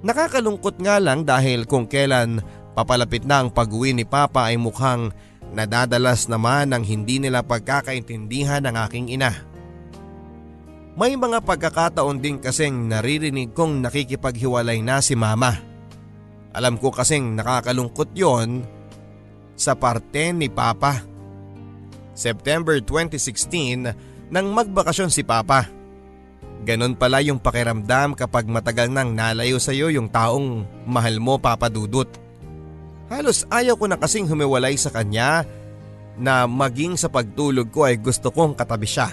Nakakalungkot 0.00 0.80
nga 0.80 0.96
lang 0.96 1.28
dahil 1.28 1.68
kung 1.68 1.84
kailan 1.84 2.40
papalapit 2.72 3.26
na 3.28 3.44
ang 3.44 3.52
pag-uwi 3.52 3.92
ni 3.92 4.08
Papa 4.08 4.48
ay 4.48 4.56
mukhang 4.56 5.12
nadadalas 5.52 6.28
naman 6.28 6.72
ng 6.72 6.84
hindi 6.84 7.20
nila 7.20 7.44
pagkakaintindihan 7.44 8.64
ng 8.64 8.74
aking 8.88 9.06
ina. 9.12 9.32
May 10.96 11.12
mga 11.12 11.44
pagkakataon 11.44 12.24
din 12.24 12.40
kasing 12.40 12.88
naririnig 12.88 13.52
kong 13.52 13.84
nakikipaghiwalay 13.84 14.80
na 14.80 15.04
si 15.04 15.12
mama. 15.12 15.75
Alam 16.56 16.80
ko 16.80 16.88
kasing 16.88 17.36
nakakalungkot 17.36 18.16
yon 18.16 18.64
sa 19.60 19.76
parte 19.76 20.32
ni 20.32 20.48
Papa. 20.48 21.04
September 22.16 22.80
2016 22.80 24.32
nang 24.32 24.46
magbakasyon 24.56 25.12
si 25.12 25.20
Papa. 25.20 25.68
Ganon 26.64 26.96
pala 26.96 27.20
yung 27.20 27.36
pakiramdam 27.36 28.16
kapag 28.16 28.48
matagal 28.48 28.88
nang 28.88 29.12
nalayo 29.12 29.60
sa 29.60 29.76
iyo 29.76 29.92
yung 29.92 30.08
taong 30.08 30.64
mahal 30.88 31.20
mo 31.20 31.36
Papa 31.36 31.68
Dudut. 31.68 32.08
Halos 33.12 33.44
ayaw 33.52 33.76
ko 33.76 33.84
na 33.84 34.00
kasing 34.00 34.24
humiwalay 34.24 34.80
sa 34.80 34.88
kanya 34.88 35.44
na 36.16 36.48
maging 36.48 36.96
sa 36.96 37.12
pagtulog 37.12 37.68
ko 37.68 37.84
ay 37.84 38.00
gusto 38.00 38.32
kong 38.32 38.56
katabi 38.56 38.88
siya. 38.88 39.12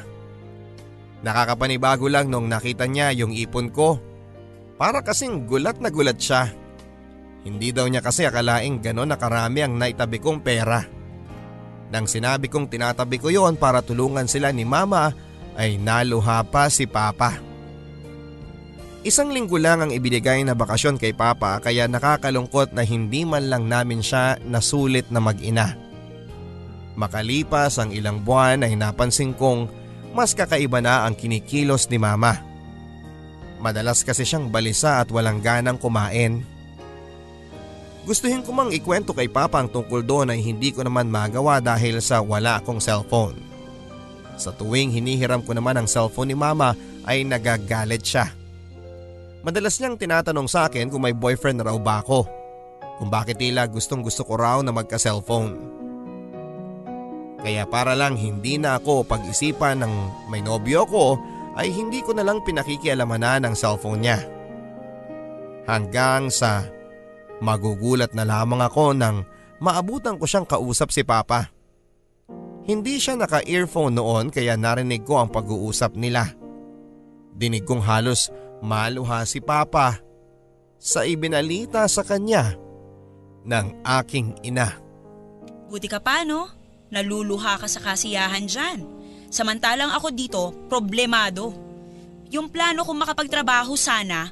Nakakapanibago 1.27 2.07
lang 2.07 2.31
nung 2.31 2.47
nakita 2.47 2.87
niya 2.87 3.11
yung 3.11 3.35
ipon 3.35 3.67
ko. 3.67 3.99
Para 4.79 5.03
kasing 5.03 5.43
gulat 5.43 5.83
na 5.83 5.91
gulat 5.91 6.17
siya. 6.17 6.62
Hindi 7.43 7.75
daw 7.75 7.87
niya 7.91 7.99
kasi 7.99 8.23
akalaing 8.23 8.79
gano'n 8.79 9.11
nakarami 9.11 9.59
ang 9.63 9.75
naitabi 9.75 10.23
kong 10.23 10.39
pera. 10.39 10.87
Nang 11.91 12.07
sinabi 12.07 12.47
kong 12.47 12.71
tinatabi 12.71 13.19
ko 13.19 13.29
yon 13.29 13.59
para 13.59 13.83
tulungan 13.83 14.25
sila 14.25 14.49
ni 14.49 14.63
mama 14.63 15.11
ay 15.59 15.77
naluha 15.77 16.41
pa 16.47 16.71
si 16.71 16.87
papa. 16.87 17.37
Isang 19.03 19.35
linggo 19.35 19.59
lang 19.59 19.83
ang 19.83 19.91
ibinigay 19.91 20.47
na 20.47 20.55
bakasyon 20.55 20.95
kay 20.95 21.11
papa 21.11 21.59
kaya 21.59 21.91
nakakalungkot 21.91 22.71
na 22.71 22.87
hindi 22.87 23.27
man 23.27 23.51
lang 23.51 23.67
namin 23.67 23.99
siya 23.99 24.39
nasulit 24.47 25.11
na 25.11 25.19
mag-ina. 25.19 25.75
Makalipas 26.95 27.83
ang 27.83 27.91
ilang 27.91 28.23
buwan 28.23 28.63
ay 28.63 28.79
napansin 28.79 29.35
kong 29.35 29.67
mas 30.15 30.31
kakaiba 30.31 30.79
na 30.79 31.03
ang 31.03 31.19
kinikilos 31.19 31.91
ni 31.91 31.99
mama. 31.99 32.39
Madalas 33.59 34.07
kasi 34.07 34.23
siyang 34.23 34.47
balisa 34.47 35.03
at 35.03 35.11
walang 35.11 35.43
ganang 35.43 35.75
kumain. 35.75 36.45
Gustuhin 38.03 38.43
ko 38.43 38.51
mang 38.51 38.67
ikwento 38.67 39.15
kay 39.15 39.31
Papa 39.31 39.63
ang 39.63 39.71
tungkol 39.71 40.03
doon 40.03 40.35
ay 40.35 40.43
hindi 40.43 40.75
ko 40.75 40.83
naman 40.83 41.07
magawa 41.07 41.63
dahil 41.63 42.03
sa 42.03 42.19
wala 42.19 42.59
akong 42.59 42.83
cellphone. 42.83 43.39
Sa 44.35 44.51
tuwing 44.51 44.91
hinihiram 44.91 45.39
ko 45.39 45.55
naman 45.55 45.79
ang 45.79 45.87
cellphone 45.87 46.35
ni 46.35 46.37
Mama 46.37 46.75
ay 47.07 47.23
nagagalit 47.23 48.03
siya. 48.03 48.27
Madalas 49.43 49.79
niyang 49.79 49.95
tinatanong 49.95 50.47
sa 50.51 50.67
akin 50.67 50.91
kung 50.91 51.03
may 51.03 51.15
boyfriend 51.15 51.63
na 51.63 51.71
raw 51.71 51.77
ba 51.79 52.03
ako. 52.03 52.27
Kung 52.99 53.07
bakit 53.07 53.39
tila 53.39 53.67
gustong 53.71 54.03
gusto 54.03 54.27
ko 54.27 54.35
raw 54.35 54.59
na 54.59 54.75
magka-cellphone. 54.75 55.55
Kaya 57.43 57.67
para 57.67 57.91
lang 57.95 58.15
hindi 58.15 58.55
na 58.55 58.79
ako 58.79 59.03
pag-isipan 59.03 59.83
ng 59.83 59.93
may 60.31 60.39
nobyo 60.39 60.87
ko 60.87 61.19
ay 61.59 61.71
hindi 61.71 61.99
ko 61.99 62.15
na 62.15 62.23
lang 62.23 62.39
pinakikialamanan 62.43 63.47
ng 63.47 63.55
cellphone 63.55 64.03
niya. 64.03 64.19
Hanggang 65.67 66.27
sa 66.31 66.63
Magugulat 67.43 68.15
na 68.15 68.23
lamang 68.23 68.63
ako 68.63 68.95
nang 68.95 69.27
maabutan 69.59 70.15
ko 70.15 70.23
siyang 70.23 70.47
kausap 70.47 70.95
si 70.95 71.03
Papa. 71.03 71.51
Hindi 72.63 72.95
siya 72.95 73.19
naka-earphone 73.19 73.99
noon 73.99 74.31
kaya 74.31 74.55
narinig 74.55 75.03
ko 75.03 75.19
ang 75.19 75.27
pag-uusap 75.27 75.99
nila. 75.99 76.31
Dinig 77.35 77.67
kong 77.67 77.83
halos 77.83 78.31
maluha 78.63 79.27
si 79.27 79.43
Papa 79.43 79.99
sa 80.79 81.03
ibinalita 81.03 81.83
sa 81.91 82.07
kanya 82.07 82.55
ng 83.43 83.83
aking 83.83 84.39
ina. 84.47 84.79
Buti 85.67 85.91
ka 85.91 85.99
pa 85.99 86.23
no? 86.23 86.47
Naluluha 86.95 87.59
ka 87.59 87.67
sa 87.67 87.83
kasiyahan 87.83 88.47
dyan. 88.47 88.87
Samantalang 89.27 89.91
ako 89.91 90.07
dito, 90.15 90.55
problemado. 90.71 91.51
Yung 92.31 92.47
plano 92.47 92.87
kong 92.87 93.03
makapagtrabaho 93.03 93.75
sana 93.75 94.31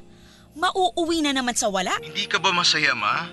mauuwi 0.56 1.24
na 1.24 1.32
naman 1.32 1.56
sa 1.56 1.68
wala. 1.68 1.96
Hindi 2.00 2.28
ka 2.28 2.38
ba 2.40 2.52
masaya, 2.52 2.92
ma? 2.92 3.28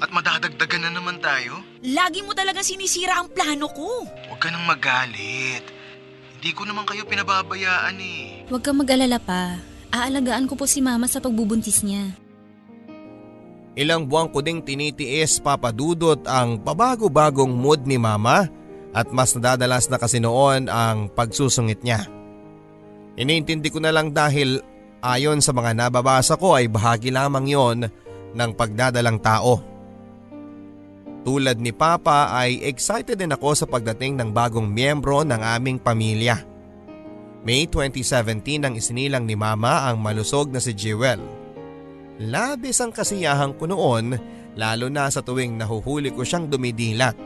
At 0.00 0.08
madadagdagan 0.08 0.88
na 0.88 0.90
naman 0.96 1.20
tayo? 1.20 1.60
Lagi 1.84 2.24
mo 2.24 2.32
talaga 2.32 2.64
sinisira 2.64 3.20
ang 3.20 3.28
plano 3.28 3.68
ko. 3.68 4.08
Huwag 4.08 4.40
ka 4.40 4.48
nang 4.48 4.64
magalit. 4.64 5.64
Hindi 6.40 6.50
ko 6.56 6.64
naman 6.64 6.88
kayo 6.88 7.04
pinababayaan 7.04 8.00
eh. 8.00 8.48
Huwag 8.48 8.64
kang 8.64 8.80
mag-alala 8.80 9.20
pa. 9.20 9.60
Aalagaan 9.92 10.48
ko 10.48 10.56
po 10.56 10.64
si 10.64 10.80
mama 10.80 11.04
sa 11.04 11.20
pagbubuntis 11.20 11.84
niya. 11.84 12.16
Ilang 13.76 14.08
buwan 14.08 14.32
ko 14.32 14.40
ding 14.40 14.64
tinitiis 14.64 15.36
papadudot 15.38 16.24
ang 16.24 16.58
pabago-bagong 16.64 17.52
mood 17.52 17.84
ni 17.84 18.00
mama 18.00 18.48
at 18.90 19.12
mas 19.12 19.36
nadadalas 19.36 19.86
na 19.92 20.00
kasi 20.00 20.18
noon 20.18 20.66
ang 20.66 21.12
pagsusungit 21.12 21.84
niya. 21.84 22.08
Iniintindi 23.20 23.68
ko 23.68 23.78
na 23.78 23.92
lang 23.92 24.16
dahil 24.16 24.64
Ayon 25.00 25.40
sa 25.40 25.56
mga 25.56 25.72
nababasa 25.72 26.36
ko 26.36 26.52
ay 26.52 26.68
bahagi 26.68 27.08
lamang 27.08 27.48
yon 27.48 27.78
ng 28.36 28.50
pagdadalang 28.52 29.16
tao. 29.16 29.64
Tulad 31.24 31.56
ni 31.56 31.72
Papa 31.72 32.36
ay 32.36 32.60
excited 32.68 33.16
din 33.16 33.32
ako 33.32 33.56
sa 33.56 33.64
pagdating 33.64 34.20
ng 34.20 34.28
bagong 34.28 34.68
miyembro 34.68 35.24
ng 35.24 35.40
aming 35.40 35.80
pamilya. 35.80 36.44
May 37.40 37.64
2017 37.64 38.60
nang 38.60 38.76
isinilang 38.76 39.24
ni 39.24 39.32
Mama 39.32 39.88
ang 39.88 39.96
malusog 40.04 40.52
na 40.52 40.60
si 40.60 40.76
Jewel. 40.76 41.20
Labis 42.20 42.84
ang 42.84 42.92
kasiyahan 42.92 43.56
ko 43.56 43.72
noon 43.72 44.20
lalo 44.52 44.92
na 44.92 45.08
sa 45.08 45.24
tuwing 45.24 45.56
nahuhuli 45.56 46.12
ko 46.12 46.20
siyang 46.20 46.52
dumidilat. 46.52 47.16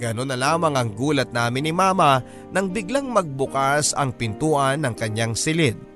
Ganon 0.00 0.32
na 0.32 0.40
lamang 0.40 0.72
ang 0.72 0.96
gulat 0.96 1.28
namin 1.28 1.68
ni 1.68 1.72
Mama 1.76 2.24
nang 2.48 2.72
biglang 2.72 3.12
magbukas 3.12 3.92
ang 3.92 4.16
pintuan 4.16 4.80
ng 4.80 4.96
kanyang 4.96 5.36
silid 5.36 5.89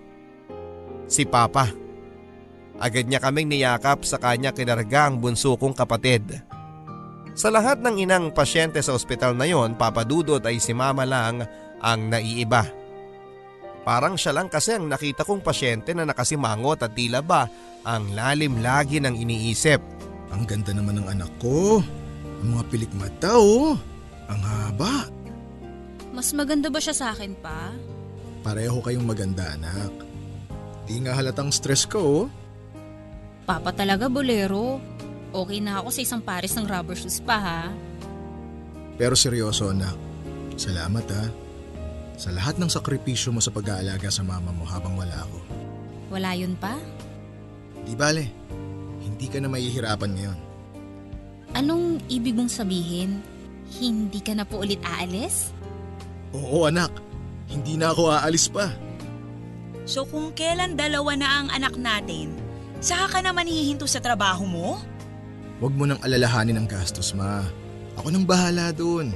si 1.09 1.25
Papa. 1.29 1.71
Agad 2.79 3.07
niya 3.07 3.23
kaming 3.23 3.51
niyakap 3.55 4.03
sa 4.03 4.19
kanya 4.19 4.51
kinarga 4.51 5.07
ang 5.11 5.23
bunso 5.23 5.55
kong 5.55 5.77
kapatid. 5.77 6.43
Sa 7.35 7.51
lahat 7.51 7.83
ng 7.83 7.99
inang 8.03 8.31
pasyente 8.31 8.79
sa 8.79 8.95
ospital 8.95 9.35
na 9.35 9.47
yon, 9.47 9.75
papadudot 9.75 10.43
ay 10.47 10.63
si 10.63 10.71
mama 10.71 11.03
lang 11.03 11.43
ang 11.83 12.01
naiiba. 12.07 12.67
Parang 13.85 14.17
siya 14.17 14.33
lang 14.33 14.49
kasi 14.49 14.75
ang 14.75 14.89
nakita 14.89 15.27
kong 15.29 15.45
pasyente 15.45 15.93
na 15.93 16.09
nakasimangot 16.09 16.89
at 16.89 16.97
tila 16.97 17.21
ba 17.21 17.45
ang 17.85 18.17
lalim 18.17 18.65
lagi 18.65 18.97
ng 19.03 19.13
iniisip. 19.13 19.83
Ang 20.33 20.49
ganda 20.49 20.73
naman 20.73 21.05
ng 21.05 21.09
anak 21.11 21.31
ko. 21.37 21.85
Ang 22.41 22.49
mga 22.57 22.65
pilik 22.73 22.93
mata 22.97 23.37
oh. 23.37 23.77
Ang 24.25 24.41
haba. 24.41 25.05
Mas 26.17 26.33
maganda 26.33 26.73
ba 26.73 26.81
siya 26.81 26.97
sa 26.97 27.07
akin 27.13 27.37
pa? 27.45 27.75
Pareho 28.41 28.81
kayong 28.81 29.05
maganda 29.05 29.53
anak. 29.53 29.93
Di 30.85 31.01
nga 31.01 31.17
halatang 31.17 31.49
stress 31.49 31.89
ko 31.89 32.01
oh. 32.01 32.25
Papa 33.45 33.73
talaga 33.73 34.09
bolero. 34.09 34.81
Okay 35.35 35.59
na 35.59 35.83
ako 35.83 35.89
sa 35.91 36.01
isang 36.05 36.23
pares 36.23 36.55
ng 36.55 36.69
rubber 36.69 36.95
shoes 36.95 37.19
pa 37.21 37.37
ha. 37.37 37.63
Pero 38.95 39.19
seryoso 39.19 39.75
anak, 39.75 39.97
salamat 40.55 41.07
ha. 41.11 41.25
Sa 42.15 42.31
lahat 42.31 42.63
ng 42.63 42.71
sakripisyo 42.71 43.35
mo 43.35 43.43
sa 43.43 43.51
pag-aalaga 43.51 44.07
sa 44.07 44.23
mama 44.23 44.55
mo 44.55 44.63
habang 44.63 44.95
wala 44.95 45.27
ako. 45.27 45.39
Wala 46.15 46.31
yun 46.39 46.55
pa? 46.55 46.79
Di 47.83 47.99
bale, 47.99 48.31
hindi 49.03 49.27
ka 49.27 49.43
na 49.43 49.51
mahihirapan 49.51 50.11
ngayon. 50.15 50.39
Anong 51.59 51.99
ibig 52.07 52.39
mong 52.39 52.55
sabihin? 52.55 53.19
Hindi 53.83 54.23
ka 54.23 54.39
na 54.39 54.47
po 54.47 54.63
ulit 54.63 54.79
aalis? 54.87 55.51
Oo 56.31 56.71
anak, 56.71 56.95
hindi 57.51 57.75
na 57.75 57.91
ako 57.91 58.15
aalis 58.15 58.47
pa. 58.47 58.71
So 59.85 60.09
kung 60.09 60.33
kailan 60.33 60.81
dalawa 60.81 61.13
na 61.13 61.29
ang 61.29 61.49
anak 61.53 61.77
natin, 61.77 62.33
saka 62.81 63.17
ka 63.17 63.19
naman 63.21 63.45
hihinto 63.45 63.85
sa 63.85 64.01
trabaho 64.01 64.49
mo? 64.49 64.81
Huwag 65.61 65.77
mo 65.77 65.85
nang 65.85 66.01
alalahanin 66.01 66.57
ang 66.57 66.69
gastos, 66.69 67.13
ma. 67.13 67.45
Ako 68.01 68.09
nang 68.11 68.25
bahala 68.25 68.73
doon. 68.73 69.13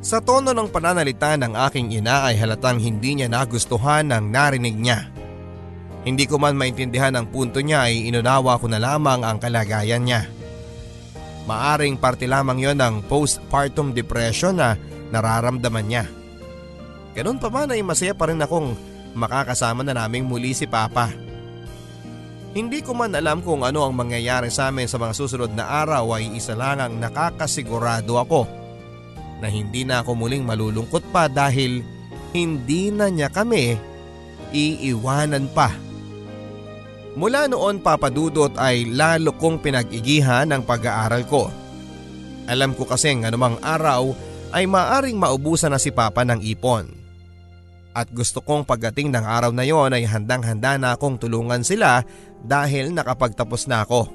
Sa 0.00 0.22
tono 0.22 0.56
ng 0.56 0.70
pananalita 0.72 1.36
ng 1.36 1.52
aking 1.68 1.92
ina 1.92 2.30
ay 2.30 2.40
halatang 2.40 2.80
hindi 2.80 3.20
niya 3.20 3.28
nagustuhan 3.28 4.08
ang 4.08 4.32
narinig 4.32 4.72
niya. 4.72 5.12
Hindi 6.00 6.24
ko 6.24 6.40
man 6.40 6.56
maintindihan 6.56 7.12
ang 7.12 7.28
punto 7.28 7.60
niya 7.60 7.84
ay 7.84 8.08
inunawa 8.08 8.56
ko 8.56 8.64
na 8.64 8.80
lamang 8.80 9.20
ang 9.20 9.36
kalagayan 9.36 10.00
niya. 10.00 10.24
Maaring 11.44 12.00
parte 12.00 12.24
lamang 12.24 12.56
yon 12.56 12.80
ng 12.80 13.04
postpartum 13.04 13.92
depression 13.92 14.56
na 14.56 14.80
nararamdaman 15.12 15.84
niya. 15.84 16.04
Ganun 17.12 17.36
pa 17.36 17.52
man 17.52 17.68
ay 17.68 17.84
masaya 17.84 18.16
pa 18.16 18.32
rin 18.32 18.40
akong 18.40 18.72
makakasama 19.14 19.82
na 19.82 19.94
naming 19.96 20.26
muli 20.26 20.54
si 20.54 20.66
Papa. 20.66 21.10
Hindi 22.50 22.82
ko 22.82 22.98
man 22.98 23.14
alam 23.14 23.46
kung 23.46 23.62
ano 23.62 23.86
ang 23.86 23.94
mangyayari 23.94 24.50
sa 24.50 24.74
amin 24.74 24.90
sa 24.90 24.98
mga 24.98 25.14
susunod 25.14 25.54
na 25.54 25.70
araw 25.86 26.18
ay 26.18 26.34
isa 26.34 26.58
lang 26.58 26.82
ang 26.82 26.98
nakakasigurado 26.98 28.18
ako 28.18 28.42
na 29.38 29.46
hindi 29.46 29.86
na 29.86 30.02
ako 30.02 30.18
muling 30.18 30.42
malulungkot 30.42 31.14
pa 31.14 31.30
dahil 31.30 31.80
hindi 32.34 32.90
na 32.90 33.06
niya 33.06 33.30
kami 33.30 33.78
iiwanan 34.50 35.46
pa. 35.54 35.70
Mula 37.14 37.50
noon 37.50 37.82
papadudot 37.82 38.54
ay 38.58 38.86
lalo 38.86 39.34
kong 39.34 39.62
pinag-igihan 39.62 40.50
ang 40.50 40.62
pag-aaral 40.62 41.26
ko. 41.26 41.50
Alam 42.50 42.74
ko 42.74 42.86
kasing 42.86 43.26
anumang 43.26 43.58
araw 43.62 44.10
ay 44.50 44.66
maaring 44.66 45.18
maubusan 45.18 45.70
na 45.70 45.78
si 45.78 45.94
Papa 45.94 46.26
ng 46.26 46.42
ipon. 46.42 46.99
At 47.90 48.14
gusto 48.14 48.38
kong 48.38 48.62
pagdating 48.66 49.10
ng 49.10 49.26
araw 49.26 49.50
na 49.50 49.66
yon 49.66 49.90
ay 49.90 50.06
handang-handa 50.06 50.78
na 50.78 50.94
akong 50.94 51.18
tulungan 51.18 51.66
sila 51.66 52.06
dahil 52.46 52.94
nakapagtapos 52.94 53.66
na 53.66 53.82
ako. 53.82 54.06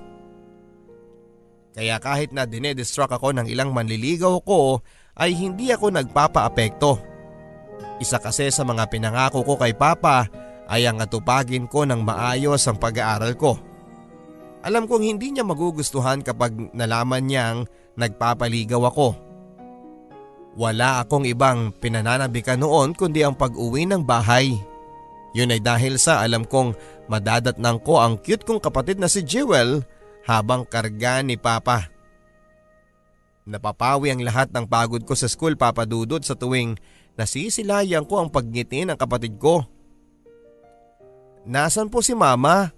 Kaya 1.75 1.99
kahit 1.99 2.31
na 2.31 2.47
dinedestruct 2.47 3.11
ako 3.11 3.35
ng 3.35 3.51
ilang 3.51 3.75
manliligaw 3.75 4.39
ko 4.47 4.79
ay 5.19 5.35
hindi 5.35 5.75
ako 5.75 5.91
nagpapaapekto. 5.91 6.95
Isa 7.99 8.15
kasi 8.23 8.47
sa 8.47 8.63
mga 8.63 8.87
pinangako 8.87 9.43
ko 9.43 9.59
kay 9.59 9.75
Papa 9.75 10.31
ay 10.71 10.87
ang 10.87 11.03
atupagin 11.03 11.67
ko 11.67 11.83
ng 11.83 11.99
maayos 11.99 12.63
ang 12.71 12.79
pag-aaral 12.79 13.35
ko. 13.35 13.59
Alam 14.63 14.87
kong 14.87 15.03
hindi 15.03 15.35
niya 15.35 15.43
magugustuhan 15.43 16.23
kapag 16.23 16.71
nalaman 16.71 17.27
niyang 17.27 17.59
nagpapaligaw 17.99 18.87
ako. 18.87 19.24
Wala 20.55 21.03
akong 21.03 21.27
ibang 21.27 21.75
pinananabikan 21.75 22.63
noon 22.63 22.95
kundi 22.95 23.27
ang 23.27 23.35
pag-uwi 23.35 23.83
ng 23.87 24.07
bahay. 24.07 24.55
Yun 25.35 25.51
ay 25.51 25.59
dahil 25.59 25.99
sa 25.99 26.23
alam 26.23 26.47
kong 26.47 26.71
madadatnang 27.11 27.83
ko 27.83 27.99
ang 27.99 28.15
cute 28.23 28.47
kong 28.47 28.63
kapatid 28.63 28.95
na 28.95 29.11
si 29.11 29.19
Jewel 29.19 29.83
habang 30.23 30.63
karga 30.63 31.19
ni 31.19 31.35
Papa. 31.35 31.91
Napapawi 33.45 34.15
ang 34.15 34.23
lahat 34.23 34.49
ng 34.55 34.65
pagod 34.65 35.03
ko 35.03 35.13
sa 35.13 35.29
school 35.29 35.53
papadudot 35.59 36.23
sa 36.23 36.33
tuwing 36.33 36.79
nasisilayan 37.19 38.07
ko 38.07 38.23
ang 38.23 38.31
pagngiti 38.31 38.87
ng 38.87 38.97
kapatid 38.97 39.37
ko. 39.37 39.61
Nasaan 41.45 41.93
po 41.93 42.01
si 42.01 42.17
mama? 42.17 42.73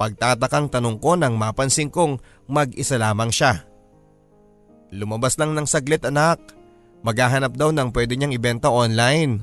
Pagtatakang 0.00 0.72
tanong 0.72 0.96
ko 0.96 1.18
nang 1.20 1.36
mapansin 1.36 1.92
kong 1.92 2.16
mag-isa 2.48 2.96
lamang 2.96 3.28
siya. 3.28 3.68
Lumabas 4.88 5.36
lang 5.36 5.52
ng 5.52 5.68
saglit 5.68 6.00
anak. 6.08 6.40
Maghahanap 7.00 7.56
daw 7.56 7.72
ng 7.72 7.88
pwede 7.96 8.16
niyang 8.16 8.36
ibenta 8.36 8.68
online. 8.68 9.40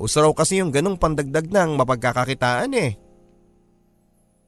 Uso 0.00 0.24
raw 0.24 0.32
kasi 0.32 0.58
yung 0.58 0.72
ganong 0.72 0.96
pandagdag 0.96 1.52
ng 1.52 1.76
mapagkakakitaan 1.76 2.72
eh. 2.74 2.96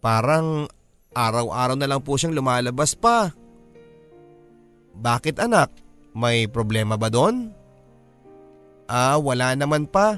Parang 0.00 0.66
araw-araw 1.12 1.76
na 1.76 1.88
lang 1.88 2.00
po 2.00 2.16
siyang 2.16 2.36
lumalabas 2.36 2.96
pa. 2.96 3.32
Bakit 4.96 5.36
anak? 5.44 5.68
May 6.16 6.48
problema 6.48 6.96
ba 6.96 7.12
doon? 7.12 7.52
Ah, 8.88 9.20
wala 9.20 9.52
naman 9.52 9.84
pa. 9.84 10.16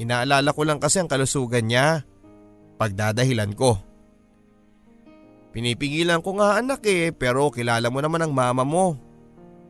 Inaalala 0.00 0.54
ko 0.56 0.62
lang 0.64 0.80
kasi 0.80 1.02
ang 1.02 1.10
kalusugan 1.10 1.68
niya. 1.68 2.06
Pagdadahilan 2.80 3.52
ko. 3.52 3.76
Pinipigilan 5.52 6.22
ko 6.22 6.38
nga 6.38 6.62
anak 6.62 6.86
eh 6.86 7.10
pero 7.10 7.50
kilala 7.50 7.90
mo 7.90 7.98
naman 7.98 8.22
ang 8.22 8.32
mama 8.32 8.62
mo. 8.62 9.07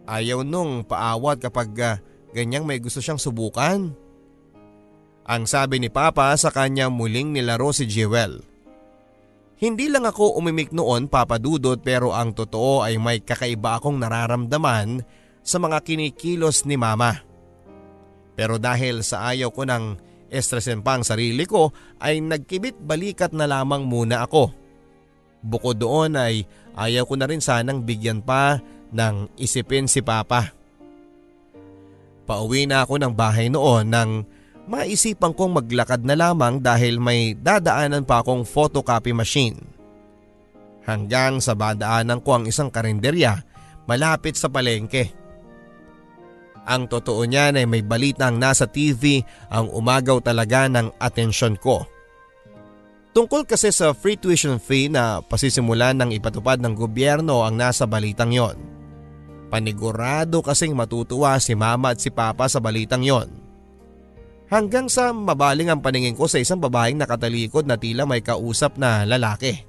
Ayaw 0.08 0.40
nung 0.40 0.88
paawat 0.88 1.44
kapag 1.44 1.68
uh, 1.84 2.00
ganyang 2.32 2.64
may 2.64 2.80
gusto 2.80 3.04
siyang 3.04 3.20
subukan. 3.20 3.92
Ang 5.28 5.44
sabi 5.44 5.76
ni 5.76 5.92
Papa 5.92 6.32
sa 6.40 6.48
kanya 6.48 6.88
muling 6.88 7.36
nilaro 7.36 7.68
si 7.76 7.84
Jewel. 7.84 8.40
Hindi 9.60 9.92
lang 9.92 10.08
ako 10.08 10.40
umimik 10.40 10.72
noon 10.72 11.12
papadudot 11.12 11.76
pero 11.84 12.16
ang 12.16 12.32
totoo 12.32 12.80
ay 12.80 12.96
may 12.96 13.20
kakaiba 13.20 13.76
akong 13.76 14.00
nararamdaman 14.00 15.04
sa 15.44 15.60
mga 15.60 15.84
kinikilos 15.84 16.64
ni 16.64 16.80
mama. 16.80 17.20
Pero 18.32 18.56
dahil 18.56 19.04
sa 19.04 19.28
ayaw 19.34 19.52
ko 19.52 19.68
ng 19.68 19.84
estresin 20.32 20.80
pa 20.80 20.96
ang 20.96 21.04
sarili 21.04 21.44
ko 21.44 21.74
ay 22.00 22.24
nagkibit 22.24 22.80
balikat 22.80 23.36
na 23.36 23.44
lamang 23.44 23.84
muna 23.84 24.24
ako. 24.24 24.54
Bukod 25.44 25.76
doon 25.82 26.16
ay 26.16 26.48
ayaw 26.78 27.04
ko 27.04 27.18
na 27.18 27.26
rin 27.28 27.42
sanang 27.42 27.82
bigyan 27.82 28.22
pa 28.22 28.62
ng 28.92 29.28
isipin 29.36 29.86
si 29.86 30.00
Papa. 30.00 30.52
Pauwi 32.28 32.68
na 32.68 32.84
ako 32.84 33.00
ng 33.00 33.12
bahay 33.16 33.48
noon 33.48 33.88
nang 33.88 34.28
maisipan 34.68 35.32
kong 35.32 35.64
maglakad 35.64 36.04
na 36.04 36.12
lamang 36.12 36.60
dahil 36.60 37.00
may 37.00 37.32
dadaanan 37.32 38.04
pa 38.04 38.20
akong 38.20 38.44
photocopy 38.44 39.16
machine. 39.16 39.56
Hanggang 40.84 41.40
sa 41.40 41.56
badaanan 41.56 42.20
ko 42.20 42.36
ang 42.36 42.44
isang 42.44 42.68
karinderya 42.68 43.40
malapit 43.88 44.36
sa 44.36 44.52
palengke. 44.52 45.08
Ang 46.68 46.84
totoo 46.84 47.24
niyan 47.24 47.56
ay 47.56 47.64
may 47.64 47.80
balitang 47.80 48.36
nasa 48.36 48.68
TV 48.68 49.24
ang 49.48 49.72
umagaw 49.72 50.20
talaga 50.20 50.68
ng 50.68 51.00
atensyon 51.00 51.56
ko. 51.56 51.88
Tungkol 53.16 53.48
kasi 53.48 53.72
sa 53.72 53.96
free 53.96 54.20
tuition 54.20 54.60
fee 54.60 54.92
na 54.92 55.24
pasisimulan 55.24 55.96
ng 55.96 56.12
ipatupad 56.12 56.60
ng 56.60 56.76
gobyerno 56.76 57.40
ang 57.40 57.56
nasa 57.56 57.88
balitang 57.88 58.36
yon. 58.36 58.77
Panigurado 59.48 60.44
kasing 60.44 60.76
matutuwa 60.76 61.40
si 61.40 61.56
mama 61.56 61.96
at 61.96 62.04
si 62.04 62.12
papa 62.12 62.44
sa 62.52 62.60
balitang 62.60 63.00
yon. 63.00 63.28
Hanggang 64.48 64.88
sa 64.88 65.12
mabaling 65.12 65.68
ang 65.68 65.80
paningin 65.80 66.16
ko 66.16 66.24
sa 66.24 66.40
isang 66.40 66.60
babaeng 66.60 66.96
nakatalikod 66.96 67.68
na 67.68 67.76
tila 67.76 68.08
may 68.08 68.24
kausap 68.24 68.80
na 68.80 69.04
lalaki. 69.04 69.64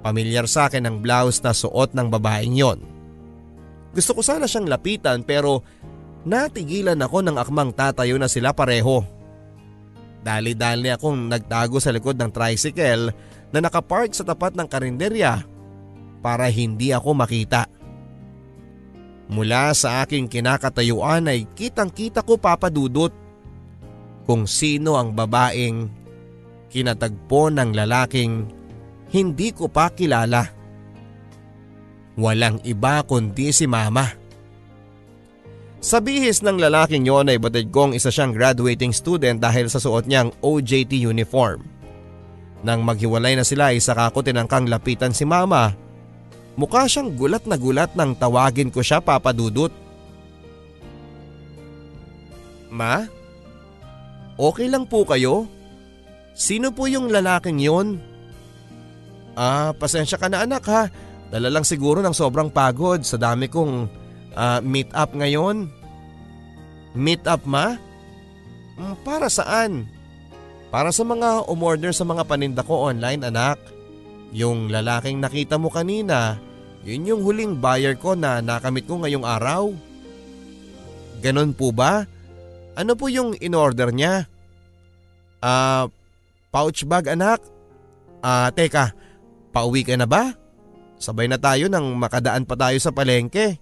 Pamilyar 0.00 0.48
sa 0.48 0.68
akin 0.68 0.84
ang 0.88 0.96
blouse 1.00 1.40
na 1.44 1.52
suot 1.52 1.92
ng 1.92 2.08
babaeng 2.08 2.56
yon. 2.56 2.80
Gusto 3.96 4.16
ko 4.16 4.20
sana 4.20 4.44
siyang 4.44 4.68
lapitan 4.68 5.24
pero 5.24 5.64
natigilan 6.28 7.00
ako 7.00 7.24
ng 7.24 7.36
akmang 7.40 7.72
tatayo 7.72 8.20
na 8.20 8.28
sila 8.28 8.52
pareho. 8.52 9.04
Dali-dali 10.20 10.92
akong 10.92 11.32
nagtago 11.32 11.80
sa 11.80 11.92
likod 11.92 12.20
ng 12.20 12.28
tricycle 12.28 13.12
na 13.52 13.58
nakapark 13.60 14.12
sa 14.12 14.24
tapat 14.24 14.52
ng 14.52 14.68
karinderya 14.68 15.44
para 16.20 16.50
hindi 16.50 16.90
ako 16.92 17.14
makita. 17.14 17.75
Mula 19.26 19.74
sa 19.74 20.06
aking 20.06 20.30
kinakatayuan 20.30 21.26
ay 21.26 21.50
kitang 21.58 21.90
kita 21.90 22.22
ko 22.22 22.38
papadudot 22.38 23.10
kung 24.26 24.46
sino 24.46 24.94
ang 24.94 25.14
babaeng 25.14 25.90
kinatagpo 26.70 27.50
ng 27.50 27.74
lalaking 27.74 28.46
hindi 29.10 29.50
ko 29.54 29.66
pa 29.70 29.90
kilala. 29.90 30.50
Walang 32.16 32.62
iba 32.66 33.02
kundi 33.02 33.50
si 33.50 33.66
mama. 33.68 34.08
Sa 35.82 36.02
bihis 36.02 36.42
ng 36.42 36.58
lalaking 36.58 37.06
yon 37.06 37.30
ay 37.30 37.38
batid 37.38 37.70
kong 37.70 37.94
isa 37.94 38.10
siyang 38.10 38.34
graduating 38.34 38.90
student 38.90 39.38
dahil 39.38 39.70
sa 39.70 39.78
suot 39.78 40.10
niyang 40.10 40.34
OJT 40.42 40.98
uniform. 41.06 41.62
Nang 42.66 42.82
maghiwalay 42.82 43.38
na 43.38 43.46
sila 43.46 43.70
ay 43.70 43.78
saka 43.78 44.10
ko 44.10 44.24
tinangkang 44.24 44.66
lapitan 44.66 45.14
si 45.14 45.22
mama. 45.22 45.85
Mukha 46.56 46.88
siyang 46.88 47.12
gulat 47.12 47.44
na 47.44 47.60
gulat 47.60 47.92
nang 47.92 48.16
tawagin 48.16 48.72
ko 48.72 48.80
siya 48.80 49.04
papadudot. 49.04 49.68
Ma? 52.72 53.04
Okay 54.36 54.68
lang 54.68 54.88
po 54.88 55.04
kayo? 55.04 55.44
Sino 56.36 56.72
po 56.72 56.88
yung 56.88 57.08
lalaking 57.12 57.60
yon? 57.60 58.00
Ah, 59.36 59.76
pasensya 59.76 60.16
ka 60.16 60.32
na 60.32 60.44
anak 60.44 60.64
ha. 60.68 60.88
Dala 61.28 61.52
lang 61.52 61.64
siguro 61.64 62.00
ng 62.00 62.16
sobrang 62.16 62.48
pagod 62.48 63.04
sa 63.04 63.20
dami 63.20 63.52
kong 63.52 63.88
uh, 64.32 64.60
meet 64.64 64.88
up 64.96 65.12
ngayon. 65.12 65.68
Meet 66.96 67.24
up 67.28 67.44
ma? 67.44 67.76
Mm, 68.76 68.96
para 69.04 69.28
saan? 69.28 69.88
Para 70.72 70.92
sa 70.92 71.04
mga 71.04 71.48
umorder 71.48 71.92
sa 71.92 72.04
mga 72.04 72.24
paninda 72.28 72.64
ko 72.64 72.88
online 72.88 73.24
anak. 73.24 73.60
Yung 74.36 74.68
lalaking 74.68 75.20
nakita 75.20 75.56
mo 75.56 75.72
kanina, 75.72 76.36
yun 76.86 77.02
yung 77.10 77.22
huling 77.26 77.58
buyer 77.58 77.98
ko 77.98 78.14
na 78.14 78.38
nakamit 78.38 78.86
ko 78.86 79.02
ngayong 79.02 79.26
araw. 79.26 79.74
Ganon 81.18 81.50
po 81.50 81.74
ba? 81.74 82.06
Ano 82.78 82.94
po 82.94 83.10
yung 83.10 83.34
in-order 83.42 83.90
niya? 83.90 84.30
Ah, 85.42 85.50
uh, 85.50 85.84
pouch 86.54 86.86
bag 86.86 87.10
anak? 87.10 87.42
Ah, 88.22 88.46
uh, 88.46 88.48
teka, 88.54 88.94
pauwi 89.50 89.82
ka 89.82 89.98
na 89.98 90.06
ba? 90.06 90.30
Sabay 90.96 91.26
na 91.26 91.42
tayo 91.42 91.66
nang 91.66 91.98
makadaan 91.98 92.46
pa 92.46 92.54
tayo 92.54 92.78
sa 92.78 92.94
palengke. 92.94 93.58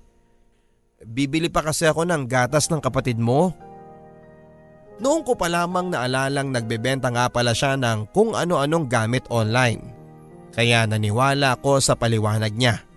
Bibili 1.01 1.49
pa 1.49 1.65
kasi 1.65 1.89
ako 1.89 2.05
ng 2.05 2.29
gatas 2.29 2.69
ng 2.69 2.79
kapatid 2.85 3.17
mo. 3.17 3.57
Noong 5.03 5.27
ko 5.27 5.35
pa 5.35 5.51
lamang 5.51 5.91
naalalang 5.91 6.55
nagbebenta 6.55 7.11
nga 7.11 7.27
pala 7.27 7.51
siya 7.51 7.75
ng 7.75 8.15
kung 8.15 8.37
ano-anong 8.37 8.87
gamit 8.87 9.27
online. 9.33 9.83
Kaya 10.55 10.87
naniwala 10.87 11.59
ko 11.59 11.83
sa 11.83 11.99
paliwanag 11.99 12.55
niya. 12.55 12.94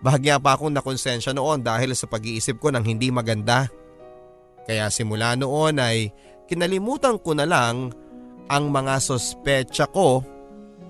Bahagya 0.00 0.40
pa 0.40 0.56
akong 0.56 0.72
nakonsensya 0.72 1.36
noon 1.36 1.60
dahil 1.60 1.92
sa 1.92 2.08
pag-iisip 2.08 2.56
ko 2.56 2.72
ng 2.72 2.84
hindi 2.84 3.12
maganda. 3.12 3.68
Kaya 4.64 4.88
simula 4.88 5.36
noon 5.36 5.76
ay 5.76 6.08
kinalimutan 6.48 7.20
ko 7.20 7.36
na 7.36 7.44
lang 7.44 7.92
ang 8.48 8.64
mga 8.72 8.96
sospecha 8.98 9.84
ko 9.92 10.24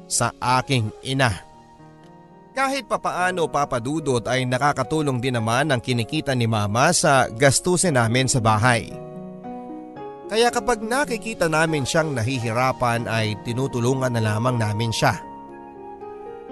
sa 0.06 0.30
aking 0.38 0.94
ina. 1.02 1.30
Kahit 2.50 2.90
papaano 2.90 3.46
papadudot 3.46 4.26
ay 4.26 4.42
nakakatulong 4.46 5.22
din 5.22 5.38
naman 5.38 5.70
ang 5.70 5.78
kinikita 5.78 6.34
ni 6.34 6.50
mama 6.50 6.90
sa 6.90 7.30
gastusin 7.30 7.94
namin 7.94 8.26
sa 8.26 8.42
bahay. 8.42 8.90
Kaya 10.30 10.50
kapag 10.54 10.82
nakikita 10.82 11.50
namin 11.50 11.82
siyang 11.82 12.14
nahihirapan 12.14 13.06
ay 13.10 13.38
tinutulungan 13.42 14.14
na 14.14 14.22
lamang 14.22 14.58
namin 14.58 14.94
siya. 14.94 15.29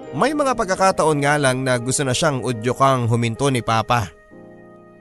May 0.09 0.33
mga 0.33 0.57
pagkakataon 0.57 1.21
nga 1.21 1.37
lang 1.37 1.61
na 1.61 1.77
gusto 1.77 2.01
na 2.01 2.17
siyang 2.17 2.41
udyokang 2.41 3.05
huminto 3.05 3.53
ni 3.53 3.61
Papa. 3.61 4.09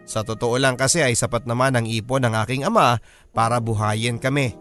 Sa 0.04 0.20
totoo 0.20 0.60
lang 0.60 0.76
kasi 0.76 1.00
ay 1.00 1.16
sapat 1.16 1.48
naman 1.48 1.72
ang 1.76 1.88
ipon 1.88 2.28
ng 2.28 2.34
aking 2.44 2.68
ama 2.68 3.00
para 3.32 3.56
buhayin 3.56 4.20
kami. 4.20 4.52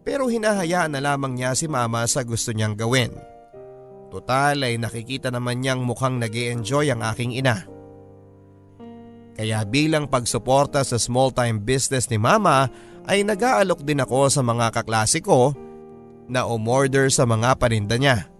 Pero 0.00 0.32
hinahayaan 0.32 0.96
na 0.96 1.04
lamang 1.04 1.36
niya 1.36 1.52
si 1.52 1.68
mama 1.68 2.08
sa 2.08 2.24
gusto 2.24 2.56
niyang 2.56 2.72
gawin. 2.72 3.12
Total 4.08 4.56
ay 4.64 4.80
nakikita 4.80 5.28
naman 5.28 5.60
niyang 5.60 5.84
mukhang 5.84 6.16
nag 6.16 6.32
enjoy 6.32 6.88
ang 6.88 7.04
aking 7.04 7.36
ina. 7.36 7.68
Kaya 9.36 9.60
bilang 9.68 10.08
pagsuporta 10.08 10.80
sa 10.80 10.96
small 10.96 11.36
time 11.36 11.60
business 11.60 12.08
ni 12.08 12.16
mama 12.16 12.72
ay 13.04 13.28
nag-aalok 13.28 13.84
din 13.84 14.00
ako 14.00 14.32
sa 14.32 14.40
mga 14.40 14.72
kaklase 14.72 15.20
ko 15.20 15.52
na 16.32 16.48
umorder 16.48 17.12
sa 17.12 17.28
mga 17.28 17.60
paninda 17.60 18.00
niya. 18.00 18.37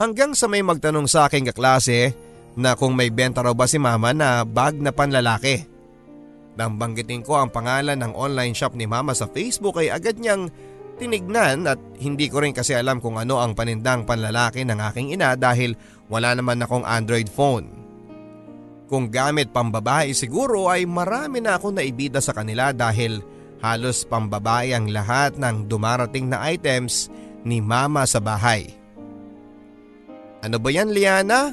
Hanggang 0.00 0.32
sa 0.32 0.48
may 0.48 0.64
magtanong 0.64 1.04
sa 1.04 1.28
aking 1.28 1.52
kaklase 1.52 2.16
na 2.56 2.72
kung 2.72 2.96
may 2.96 3.12
benta 3.12 3.44
raw 3.44 3.52
ba 3.52 3.68
si 3.68 3.76
mama 3.76 4.16
na 4.16 4.48
bag 4.48 4.80
na 4.80 4.96
panlalaki. 4.96 5.68
Nang 6.56 6.80
banggitin 6.80 7.20
ko 7.20 7.36
ang 7.36 7.52
pangalan 7.52 8.00
ng 8.00 8.16
online 8.16 8.56
shop 8.56 8.72
ni 8.72 8.88
mama 8.88 9.12
sa 9.12 9.28
Facebook 9.28 9.76
ay 9.76 9.92
agad 9.92 10.16
niyang 10.16 10.48
tinignan 10.96 11.68
at 11.68 11.76
hindi 12.00 12.32
ko 12.32 12.40
rin 12.40 12.56
kasi 12.56 12.72
alam 12.72 12.96
kung 12.96 13.20
ano 13.20 13.44
ang 13.44 13.52
panindang 13.52 14.08
panlalaki 14.08 14.64
ng 14.64 14.80
aking 14.88 15.20
ina 15.20 15.36
dahil 15.36 15.76
wala 16.08 16.32
naman 16.32 16.64
akong 16.64 16.88
Android 16.88 17.28
phone. 17.28 17.68
Kung 18.88 19.12
gamit 19.12 19.52
pambabae 19.52 20.16
siguro 20.16 20.72
ay 20.72 20.88
marami 20.88 21.44
na 21.44 21.60
akong 21.60 21.76
naibida 21.76 22.24
sa 22.24 22.32
kanila 22.32 22.72
dahil 22.72 23.20
halos 23.60 24.08
pambabae 24.08 24.72
ang 24.72 24.88
lahat 24.88 25.36
ng 25.36 25.68
dumarating 25.68 26.32
na 26.32 26.40
items 26.48 27.12
ni 27.44 27.60
mama 27.60 28.08
sa 28.08 28.16
bahay. 28.16 28.79
Ano 30.40 30.56
ba 30.56 30.68
yan 30.72 30.92
Liana? 30.92 31.52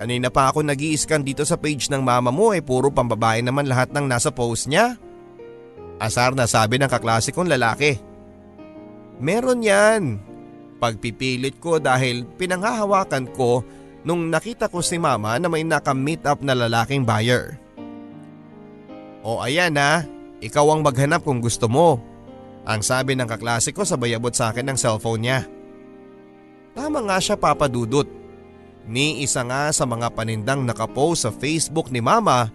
Kanina 0.00 0.32
pa 0.32 0.48
ako 0.48 0.64
nag 0.64 0.80
scan 0.80 1.20
dito 1.24 1.44
sa 1.44 1.60
page 1.60 1.92
ng 1.92 2.00
mama 2.00 2.32
mo 2.32 2.56
eh, 2.56 2.64
puro 2.64 2.88
pambabae 2.88 3.44
naman 3.44 3.68
lahat 3.68 3.92
ng 3.92 4.08
nasa 4.08 4.32
post 4.32 4.68
niya. 4.68 4.96
Asar 6.00 6.32
na 6.32 6.48
sabi 6.48 6.80
ng 6.80 6.88
kaklase 6.88 7.32
kong 7.32 7.52
lalaki. 7.52 8.00
Meron 9.20 9.60
yan. 9.60 10.02
Pagpipilit 10.80 11.60
ko 11.60 11.76
dahil 11.76 12.24
pinanghahawakan 12.24 13.28
ko 13.36 13.60
nung 14.08 14.32
nakita 14.32 14.72
ko 14.72 14.80
si 14.80 14.96
mama 14.96 15.36
na 15.36 15.52
may 15.52 15.60
naka-meet 15.60 16.24
up 16.24 16.40
na 16.40 16.56
lalaking 16.56 17.04
buyer. 17.04 17.60
O 19.20 19.44
ayan 19.44 19.76
ha, 19.76 20.00
ikaw 20.40 20.72
ang 20.72 20.80
maghanap 20.80 21.20
kung 21.20 21.44
gusto 21.44 21.68
mo. 21.68 22.00
Ang 22.64 22.80
sabi 22.80 23.12
ng 23.12 23.28
kaklase 23.28 23.76
ko 23.76 23.84
sabay 23.84 24.16
abot 24.16 24.32
sa 24.32 24.52
akin 24.52 24.72
ng 24.72 24.78
cellphone 24.80 25.20
niya. 25.20 25.44
Tama 26.80 27.04
nga 27.04 27.20
siya 27.20 27.36
papadudot. 27.36 28.08
Ni 28.88 29.20
isa 29.20 29.44
nga 29.44 29.68
sa 29.68 29.84
mga 29.84 30.16
panindang 30.16 30.64
nakapost 30.64 31.28
sa 31.28 31.30
Facebook 31.30 31.92
ni 31.92 32.00
mama 32.00 32.48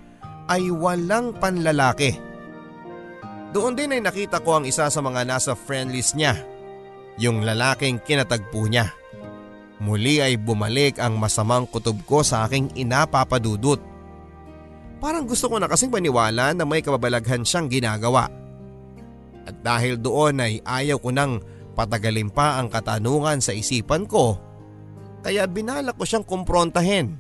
ay 0.49 0.73
walang 0.73 1.29
panlalaki. 1.37 2.17
Doon 3.53 3.77
din 3.77 3.93
ay 3.93 4.01
nakita 4.01 4.41
ko 4.41 4.57
ang 4.57 4.65
isa 4.65 4.89
sa 4.89 4.97
mga 5.05 5.29
nasa 5.29 5.53
friend 5.53 5.93
list 5.93 6.17
niya. 6.17 6.41
Yung 7.21 7.45
lalaking 7.45 8.01
kinatagpo 8.01 8.65
niya. 8.65 8.89
Muli 9.77 10.17
ay 10.17 10.41
bumalik 10.41 10.97
ang 10.97 11.21
masamang 11.21 11.69
kutob 11.69 12.01
ko 12.09 12.25
sa 12.25 12.49
aking 12.49 12.73
ina 12.73 13.05
papadudot. 13.05 13.77
Parang 14.97 15.29
gusto 15.29 15.53
ko 15.53 15.61
na 15.61 15.69
kasing 15.69 15.93
maniwala 15.93 16.49
na 16.57 16.65
may 16.65 16.81
kababalaghan 16.81 17.45
siyang 17.45 17.69
ginagawa. 17.69 18.25
At 19.45 19.61
dahil 19.61 20.01
doon 20.01 20.41
ay 20.41 20.65
ayaw 20.65 20.97
ko 20.97 21.13
nang 21.13 21.45
patagalin 21.75 22.31
pa 22.31 22.57
ang 22.57 22.71
katanungan 22.71 23.43
sa 23.43 23.51
isipan 23.51 24.07
ko, 24.07 24.39
kaya 25.21 25.43
binalak 25.45 25.99
ko 25.99 26.07
siyang 26.07 26.23
kumprontahin. 26.23 27.19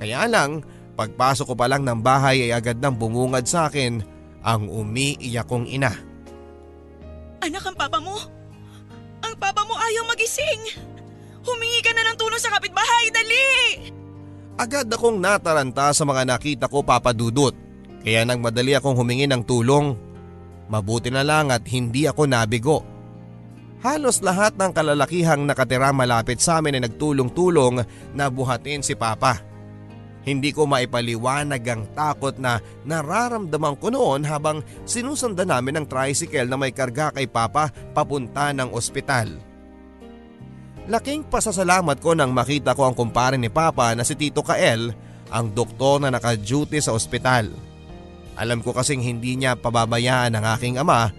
Kaya 0.00 0.26
lang, 0.26 0.64
pagpasok 0.98 1.52
ko 1.52 1.54
pa 1.54 1.70
lang 1.70 1.86
ng 1.86 2.00
bahay 2.02 2.50
ay 2.50 2.56
agad 2.56 2.82
nang 2.82 2.96
bumungad 2.98 3.46
sa 3.46 3.70
akin 3.70 4.02
ang 4.42 4.66
umiiyak 4.66 5.46
kong 5.46 5.68
ina. 5.68 5.92
Anak 7.40 7.64
ang 7.64 7.76
papa 7.76 8.00
mo? 8.00 8.16
Ang 9.24 9.34
papa 9.36 9.62
mo 9.64 9.76
ayaw 9.76 10.08
magising! 10.08 10.90
Humingi 11.40 11.80
ka 11.80 11.92
na 11.96 12.12
ng 12.12 12.18
tulong 12.20 12.40
sa 12.40 12.52
kapitbahay, 12.52 13.08
dali! 13.12 13.48
Agad 14.60 14.92
akong 14.92 15.16
nataranta 15.16 15.88
sa 15.96 16.04
mga 16.04 16.28
nakita 16.28 16.66
ko 16.68 16.84
papadudot. 16.84 17.56
Kaya 18.04 18.24
nang 18.24 18.44
madali 18.44 18.76
akong 18.76 18.96
humingi 18.96 19.24
ng 19.24 19.44
tulong, 19.44 19.96
mabuti 20.68 21.08
na 21.08 21.24
lang 21.24 21.48
at 21.48 21.64
hindi 21.68 22.04
ako 22.04 22.28
nabigo. 22.28 22.89
Halos 23.80 24.20
lahat 24.20 24.60
ng 24.60 24.76
kalalakihang 24.76 25.48
nakatira 25.48 25.88
malapit 25.88 26.36
sa 26.36 26.60
amin 26.60 26.76
ay 26.76 26.84
nagtulong-tulong 26.84 27.80
na 28.12 28.28
buhatin 28.28 28.84
si 28.84 28.92
Papa. 28.92 29.40
Hindi 30.20 30.52
ko 30.52 30.68
maipaliwanag 30.68 31.64
ang 31.64 31.88
takot 31.96 32.36
na 32.36 32.60
nararamdaman 32.84 33.80
ko 33.80 33.88
noon 33.88 34.28
habang 34.28 34.60
sinusundan 34.84 35.48
namin 35.48 35.80
ang 35.80 35.86
tricycle 35.88 36.44
na 36.44 36.60
may 36.60 36.76
karga 36.76 37.08
kay 37.08 37.24
Papa 37.24 37.72
papunta 37.96 38.52
ng 38.52 38.68
ospital. 38.76 39.32
Laking 40.84 41.24
pasasalamat 41.24 42.04
ko 42.04 42.12
nang 42.12 42.36
makita 42.36 42.76
ko 42.76 42.84
ang 42.84 42.92
kumpare 42.92 43.40
ni 43.40 43.48
Papa 43.48 43.96
na 43.96 44.04
si 44.04 44.12
Tito 44.12 44.44
Kael, 44.44 44.92
ang 45.32 45.56
doktor 45.56 46.04
na 46.04 46.12
naka-duty 46.12 46.84
sa 46.84 46.92
ospital. 46.92 47.48
Alam 48.36 48.60
ko 48.60 48.76
kasing 48.76 49.00
hindi 49.00 49.40
niya 49.40 49.56
pababayaan 49.56 50.36
ang 50.36 50.44
aking 50.52 50.76
ama 50.76 51.16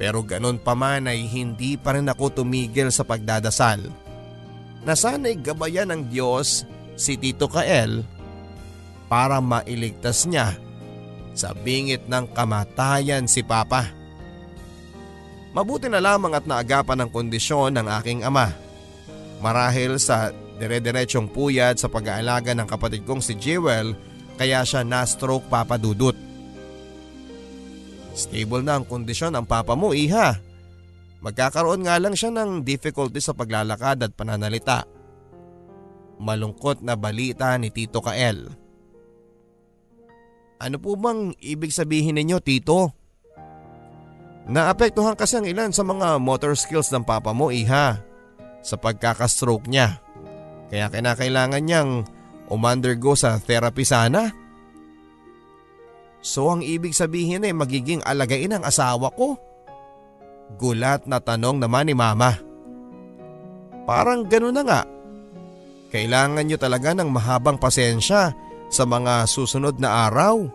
pero 0.00 0.24
ganun 0.24 0.56
pa 0.56 0.72
man 0.72 1.12
ay 1.12 1.28
hindi 1.28 1.76
pa 1.76 1.92
rin 1.92 2.08
ako 2.08 2.40
tumigil 2.40 2.88
sa 2.88 3.04
pagdadasal. 3.04 3.84
Na 4.80 4.96
sana'y 4.96 5.36
gabayan 5.36 5.92
ng 5.92 6.08
Diyos 6.08 6.64
si 6.96 7.20
Tito 7.20 7.52
Kael 7.52 8.00
para 9.12 9.44
mailigtas 9.44 10.24
niya 10.24 10.56
sa 11.36 11.52
bingit 11.52 12.08
ng 12.08 12.32
kamatayan 12.32 13.28
si 13.28 13.44
Papa. 13.44 13.92
Mabuti 15.52 15.92
na 15.92 16.00
lamang 16.00 16.32
at 16.32 16.48
naagapan 16.48 17.04
ang 17.04 17.10
kondisyon 17.12 17.76
ng 17.76 17.86
aking 18.00 18.24
ama. 18.24 18.56
Marahil 19.44 20.00
sa 20.00 20.32
dire-diretsyong 20.56 21.28
puyat 21.28 21.76
sa 21.76 21.92
pag-aalaga 21.92 22.56
ng 22.56 22.64
kapatid 22.64 23.04
kong 23.04 23.20
si 23.20 23.36
Jewel 23.36 23.92
kaya 24.40 24.64
siya 24.64 24.80
na-stroke 24.80 25.44
papadudot. 25.52 26.29
Stable 28.14 28.66
na 28.66 28.78
ang 28.78 28.84
kondisyon 28.84 29.34
ng 29.36 29.46
papa 29.46 29.78
mo 29.78 29.94
iha. 29.94 30.36
Magkakaroon 31.20 31.84
nga 31.84 32.00
lang 32.00 32.16
siya 32.16 32.32
ng 32.32 32.64
difficulty 32.64 33.20
sa 33.20 33.36
paglalakad 33.36 34.00
at 34.00 34.12
pananalita. 34.16 34.88
Malungkot 36.20 36.84
na 36.84 36.96
balita 36.96 37.52
ni 37.56 37.68
Tito 37.72 38.00
Kael. 38.00 38.48
Ano 40.60 40.76
po 40.76 40.96
bang 40.96 41.32
ibig 41.40 41.72
sabihin 41.72 42.20
ninyo 42.20 42.38
Tito? 42.40 42.92
Naapektuhan 44.50 45.16
kasi 45.16 45.40
ang 45.40 45.46
ilan 45.48 45.72
sa 45.72 45.84
mga 45.84 46.20
motor 46.20 46.56
skills 46.56 46.92
ng 46.92 47.04
papa 47.04 47.32
mo 47.32 47.52
iha 47.52 48.00
sa 48.60 48.76
pagkakastroke 48.76 49.68
niya. 49.68 50.00
Kaya 50.68 50.88
kinakailangan 50.92 51.62
niyang 51.64 51.90
umundergo 52.48 53.14
sa 53.14 53.38
therapy 53.40 53.84
sana. 53.84 54.32
So 56.20 56.52
ang 56.52 56.60
ibig 56.60 56.92
sabihin 56.92 57.48
ay 57.48 57.56
magiging 57.56 58.04
alagain 58.04 58.52
ang 58.52 58.64
asawa 58.64 59.08
ko? 59.16 59.40
Gulat 60.60 61.08
na 61.08 61.16
tanong 61.20 61.60
naman 61.60 61.88
ni 61.88 61.94
mama. 61.96 62.36
Parang 63.88 64.28
gano'n 64.28 64.54
na 64.54 64.62
nga. 64.62 64.82
Kailangan 65.90 66.46
niyo 66.46 66.60
talaga 66.60 66.94
ng 66.94 67.10
mahabang 67.10 67.58
pasensya 67.58 68.30
sa 68.70 68.84
mga 68.86 69.26
susunod 69.26 69.82
na 69.82 70.06
araw. 70.06 70.46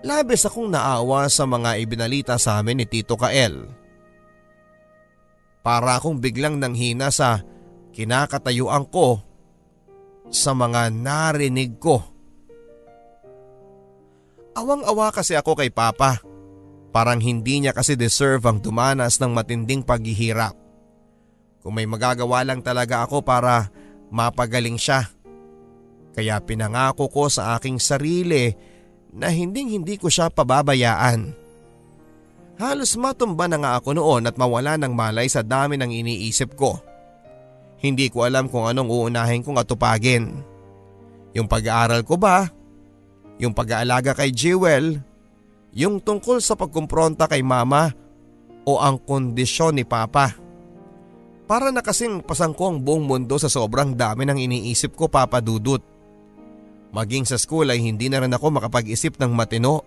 Labis 0.00 0.48
akong 0.48 0.72
naawa 0.72 1.28
sa 1.28 1.44
mga 1.44 1.76
ibinalita 1.76 2.40
sa 2.40 2.56
amin 2.56 2.80
ni 2.80 2.86
Tito 2.88 3.20
Kael. 3.20 3.68
Para 5.60 6.00
akong 6.00 6.16
biglang 6.16 6.56
nanghina 6.56 7.12
sa 7.12 7.44
kinakatayuan 7.92 8.88
ko 8.88 9.20
sa 10.32 10.56
mga 10.56 10.88
narinig 10.88 11.76
ko. 11.76 12.00
Awang-awa 14.54 15.14
kasi 15.14 15.38
ako 15.38 15.58
kay 15.58 15.70
Papa. 15.70 16.18
Parang 16.90 17.22
hindi 17.22 17.62
niya 17.62 17.70
kasi 17.70 17.94
deserve 17.94 18.42
ang 18.50 18.58
dumanas 18.58 19.22
ng 19.22 19.30
matinding 19.30 19.86
paghihirap. 19.86 20.58
Kung 21.62 21.78
may 21.78 21.86
magagawa 21.86 22.42
lang 22.42 22.64
talaga 22.64 23.06
ako 23.06 23.22
para 23.22 23.70
mapagaling 24.10 24.80
siya. 24.80 25.06
Kaya 26.10 26.42
pinangako 26.42 27.06
ko 27.06 27.30
sa 27.30 27.54
aking 27.54 27.78
sarili 27.78 28.50
na 29.14 29.30
hinding 29.30 29.70
hindi 29.78 29.94
ko 29.94 30.10
siya 30.10 30.34
pababayaan. 30.34 31.38
Halos 32.60 32.98
matumba 32.98 33.48
na 33.48 33.56
nga 33.56 33.72
ako 33.78 33.96
noon 33.96 34.28
at 34.28 34.36
mawala 34.36 34.76
ng 34.76 34.92
malay 34.92 35.30
sa 35.30 35.40
dami 35.40 35.80
ng 35.80 35.94
iniisip 35.94 36.58
ko. 36.58 36.76
Hindi 37.80 38.12
ko 38.12 38.28
alam 38.28 38.52
kung 38.52 38.68
anong 38.68 38.90
uunahin 38.92 39.40
kong 39.40 39.56
atupagin. 39.56 40.44
Yung 41.32 41.48
pag-aaral 41.48 42.04
ko 42.04 42.20
ba? 42.20 42.44
Yung 43.40 43.56
pag-aalaga 43.56 44.12
kay 44.12 44.30
Jewel? 44.36 45.00
Yung 45.72 46.04
tungkol 46.04 46.44
sa 46.44 46.52
pagkumpronta 46.54 47.24
kay 47.24 47.40
mama? 47.40 47.88
O 48.68 48.76
ang 48.76 49.00
kondisyon 49.00 49.80
ni 49.80 49.84
papa? 49.88 50.36
Para 51.48 51.72
na 51.72 51.80
kasing 51.80 52.22
pasangko 52.22 52.70
ang 52.70 52.78
buong 52.84 53.08
mundo 53.08 53.34
sa 53.40 53.48
sobrang 53.48 53.96
dami 53.96 54.28
ng 54.28 54.38
iniisip 54.38 54.94
ko 54.94 55.08
papadudot. 55.08 55.82
Maging 56.92 57.24
sa 57.26 57.40
school 57.40 57.72
ay 57.72 57.80
hindi 57.80 58.12
na 58.12 58.22
rin 58.22 58.30
ako 58.30 58.60
makapag-isip 58.60 59.16
ng 59.18 59.32
matino. 59.32 59.82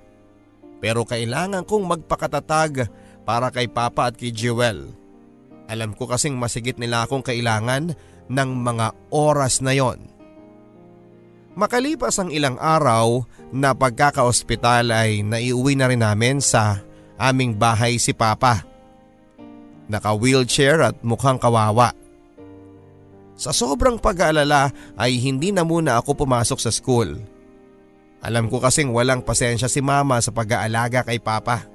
Pero 0.84 1.08
kailangan 1.08 1.64
kong 1.64 1.86
magpakatatag 1.88 2.90
para 3.24 3.48
kay 3.54 3.72
Papa 3.72 4.12
at 4.12 4.20
kay 4.20 4.36
Jewel. 4.36 4.92
Alam 5.72 5.96
ko 5.96 6.10
kasing 6.10 6.36
masigit 6.36 6.76
nila 6.76 7.08
akong 7.08 7.24
kailangan 7.24 7.96
ng 8.28 8.50
mga 8.60 8.92
oras 9.16 9.64
na 9.64 9.72
yon. 9.72 10.13
Makalipas 11.54 12.18
ang 12.18 12.34
ilang 12.34 12.58
araw 12.58 13.30
na 13.54 13.78
pagkakaospital 13.78 14.90
ay 14.90 15.22
naiuwi 15.22 15.78
na 15.78 15.86
rin 15.86 16.02
namin 16.02 16.42
sa 16.42 16.82
aming 17.22 17.54
bahay 17.54 18.02
si 18.02 18.10
Papa. 18.10 18.66
Naka-wheelchair 19.86 20.82
at 20.82 20.96
mukhang 21.06 21.38
kawawa. 21.38 21.94
Sa 23.38 23.54
sobrang 23.54 24.02
pag-aalala 24.02 24.74
ay 24.98 25.22
hindi 25.22 25.54
na 25.54 25.62
muna 25.62 26.02
ako 26.02 26.26
pumasok 26.26 26.60
sa 26.62 26.72
school. 26.74 27.18
Alam 28.24 28.48
ko 28.48 28.64
kasing 28.64 28.90
walang 28.96 29.20
pasensya 29.20 29.68
si 29.68 29.84
mama 29.84 30.18
sa 30.24 30.32
pag-aalaga 30.32 31.04
kay 31.04 31.20
papa. 31.20 31.68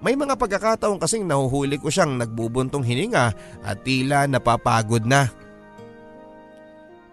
May 0.00 0.16
mga 0.16 0.38
pagkakataon 0.38 1.02
kasing 1.02 1.26
nahuhuli 1.28 1.76
ko 1.76 1.92
siyang 1.92 2.16
nagbubuntong 2.16 2.86
hininga 2.86 3.34
at 3.60 3.76
tila 3.84 4.24
napapagod 4.24 5.04
na. 5.04 5.28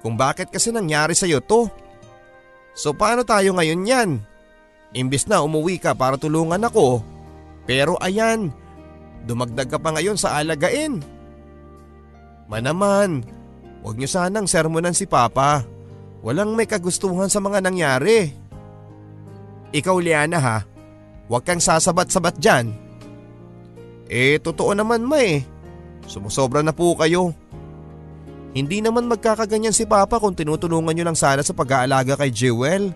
Kung 0.08 0.16
bakit 0.16 0.48
kasi 0.48 0.72
nangyari 0.72 1.12
sa 1.12 1.28
iyo 1.28 1.44
to? 1.44 1.68
So 2.72 2.96
paano 2.96 3.28
tayo 3.28 3.52
ngayon 3.60 3.84
yan? 3.84 4.10
Imbis 4.96 5.28
na 5.28 5.44
umuwi 5.44 5.84
ka 5.84 5.92
para 5.92 6.16
tulungan 6.16 6.64
ako. 6.64 7.04
Pero 7.68 8.00
ayan, 8.00 8.56
dumagdag 9.28 9.68
ka 9.68 9.76
pa 9.76 9.92
ngayon 9.92 10.16
sa 10.16 10.40
alagain. 10.40 11.04
Manaman, 12.48 13.28
huwag 13.84 14.00
niyo 14.00 14.08
sanang 14.08 14.48
sermonan 14.48 14.96
si 14.96 15.04
Papa. 15.04 15.68
Walang 16.24 16.56
may 16.56 16.72
kagustuhan 16.72 17.28
sa 17.28 17.44
mga 17.44 17.60
nangyari. 17.60 18.32
Ikaw 19.76 19.98
Liana 20.00 20.40
ha, 20.40 20.58
huwag 21.28 21.44
kang 21.44 21.60
sasabat-sabat 21.60 22.40
dyan. 22.40 22.72
Eh 24.08 24.40
totoo 24.40 24.72
naman 24.72 25.04
ma 25.04 25.20
eh, 25.20 25.44
sumusobra 26.08 26.64
na 26.64 26.72
po 26.72 26.96
kayo. 26.96 27.36
Hindi 28.58 28.82
naman 28.82 29.06
magkakaganyan 29.06 29.70
si 29.70 29.86
Papa 29.86 30.18
kung 30.18 30.34
tinutulungan 30.34 30.98
nyo 30.98 31.06
lang 31.06 31.14
sana 31.14 31.46
sa 31.46 31.54
pag-aalaga 31.54 32.18
kay 32.18 32.34
Jewel. 32.34 32.90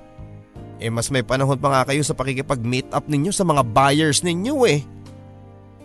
Eh 0.82 0.90
mas 0.90 1.14
may 1.14 1.22
panahon 1.22 1.62
pa 1.62 1.70
nga 1.70 1.94
kayo 1.94 2.02
sa 2.02 2.18
pakikipag-meet 2.18 2.90
up 2.90 3.06
ninyo 3.06 3.30
sa 3.30 3.46
mga 3.46 3.62
buyers 3.70 4.26
ninyo 4.26 4.58
eh. 4.66 4.82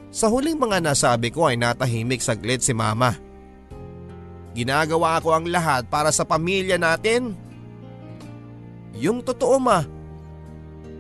Sa 0.09 0.33
huling 0.33 0.57
mga 0.57 0.81
nasabi 0.81 1.29
ko 1.29 1.45
ay 1.45 1.61
natahimik 1.61 2.25
saglit 2.25 2.65
si 2.65 2.73
Mama. 2.73 3.21
Ginagawa 4.57 5.21
ko 5.21 5.37
ang 5.37 5.45
lahat 5.45 5.85
para 5.93 6.09
sa 6.09 6.25
pamilya 6.25 6.81
natin. 6.81 7.37
Yung 8.97 9.21
totoo 9.21 9.61
ma. 9.61 9.85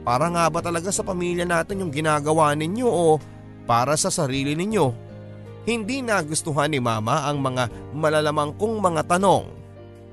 Para 0.05 0.29
nga 0.29 0.53
ba 0.53 0.61
talaga 0.61 0.93
sa 0.93 1.01
pamilya 1.01 1.49
natin 1.49 1.81
yung 1.81 1.89
ginagawa 1.89 2.53
ninyo 2.53 2.85
o 2.85 3.17
para 3.65 3.97
sa 3.97 4.13
sarili 4.13 4.53
ninyo? 4.53 5.06
Hindi 5.67 5.99
nagustuhan 5.99 6.71
ni 6.71 6.79
mama 6.79 7.27
ang 7.27 7.43
mga 7.43 7.91
malalamang 7.91 8.55
kong 8.55 8.79
mga 8.79 9.03
tanong. 9.19 9.51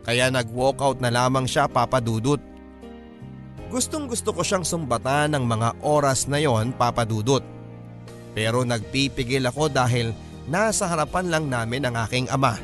Kaya 0.01 0.33
nag-walkout 0.33 0.97
na 0.97 1.13
lamang 1.13 1.45
siya 1.45 1.69
papadudot. 1.69 2.41
Gustong 3.69 4.09
gusto 4.09 4.33
ko 4.33 4.41
siyang 4.41 4.65
sumbatan 4.65 5.37
ng 5.37 5.45
mga 5.45 5.69
oras 5.85 6.25
na 6.25 6.41
yon 6.41 6.73
papadudot. 6.73 7.45
Pero 8.33 8.65
nagpipigil 8.65 9.45
ako 9.45 9.69
dahil 9.69 10.09
nasa 10.49 10.89
harapan 10.89 11.29
lang 11.29 11.45
namin 11.47 11.85
ang 11.85 11.95
aking 12.01 12.25
ama. 12.33 12.57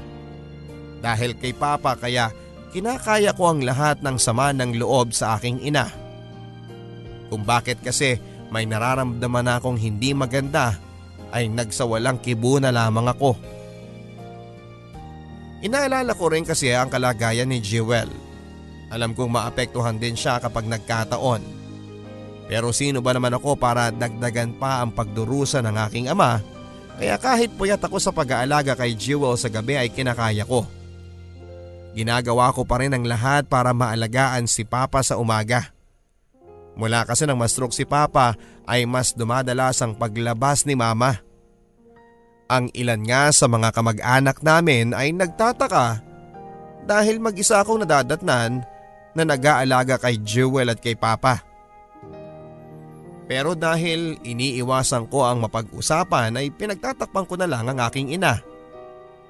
Dahil 1.00 1.38
kay 1.38 1.54
Papa 1.54 1.94
kaya 1.94 2.34
kinakaya 2.74 3.38
ko 3.38 3.54
ang 3.54 3.62
lahat 3.62 4.02
ng 4.02 4.18
sama 4.18 4.50
ng 4.50 4.82
loob 4.82 5.14
sa 5.14 5.38
aking 5.38 5.62
ina. 5.62 5.94
Kung 7.30 7.46
bakit 7.46 7.86
kasi 7.86 8.18
may 8.50 8.66
nararamdaman 8.66 9.62
akong 9.62 9.78
hindi 9.78 10.18
maganda 10.18 10.89
ay 11.34 11.52
nagsawalang 11.52 12.22
kibo 12.22 12.58
na 12.58 12.74
lamang 12.74 13.10
ako. 13.10 13.38
Inaalala 15.60 16.16
ko 16.16 16.32
rin 16.32 16.48
kasi 16.48 16.72
ang 16.72 16.88
kalagayan 16.88 17.52
ni 17.52 17.60
Jewel. 17.60 18.08
Alam 18.90 19.14
kong 19.14 19.30
maapektuhan 19.30 20.00
din 20.00 20.16
siya 20.16 20.40
kapag 20.40 20.66
nagkataon. 20.66 21.44
Pero 22.50 22.74
sino 22.74 23.04
ba 23.04 23.14
naman 23.14 23.38
ako 23.38 23.60
para 23.60 23.94
dagdagan 23.94 24.58
pa 24.58 24.82
ang 24.82 24.90
pagdurusa 24.90 25.62
ng 25.62 25.76
aking 25.86 26.10
ama 26.10 26.42
kaya 27.00 27.16
kahit 27.16 27.56
puyat 27.56 27.80
ako 27.80 27.96
sa 27.96 28.12
pag-aalaga 28.12 28.76
kay 28.76 28.92
Jewel 28.92 29.40
sa 29.40 29.48
gabi 29.48 29.80
ay 29.80 29.88
kinakaya 29.88 30.44
ko. 30.44 30.68
Ginagawa 31.96 32.52
ko 32.52 32.68
pa 32.68 32.84
rin 32.84 32.92
ang 32.92 33.08
lahat 33.08 33.48
para 33.48 33.72
maalagaan 33.72 34.52
si 34.52 34.68
Papa 34.68 35.00
sa 35.00 35.16
umaga. 35.16 35.72
Mula 36.80 37.04
kasi 37.04 37.28
nang 37.28 37.36
ma-stroke 37.36 37.76
si 37.76 37.84
Papa 37.84 38.40
ay 38.64 38.88
mas 38.88 39.12
dumadalas 39.12 39.84
ang 39.84 40.00
paglabas 40.00 40.64
ni 40.64 40.80
Mama. 40.80 41.20
Ang 42.48 42.72
ilan 42.72 43.04
nga 43.04 43.36
sa 43.36 43.52
mga 43.52 43.76
kamag-anak 43.76 44.40
namin 44.40 44.96
ay 44.96 45.12
nagtataka 45.12 46.00
dahil 46.88 47.20
mag-isa 47.20 47.60
akong 47.60 47.84
nadadatnan 47.84 48.64
na 49.12 49.24
nag-aalaga 49.28 50.00
kay 50.00 50.24
Jewel 50.24 50.72
at 50.72 50.80
kay 50.80 50.96
Papa. 50.96 51.44
Pero 53.30 53.54
dahil 53.54 54.18
iniiwasan 54.26 55.12
ko 55.12 55.28
ang 55.28 55.46
mapag-usapan 55.46 56.34
ay 56.40 56.50
pinagtatakpan 56.50 57.28
ko 57.28 57.36
na 57.38 57.46
lang 57.46 57.70
ang 57.70 57.78
aking 57.86 58.16
ina. 58.16 58.42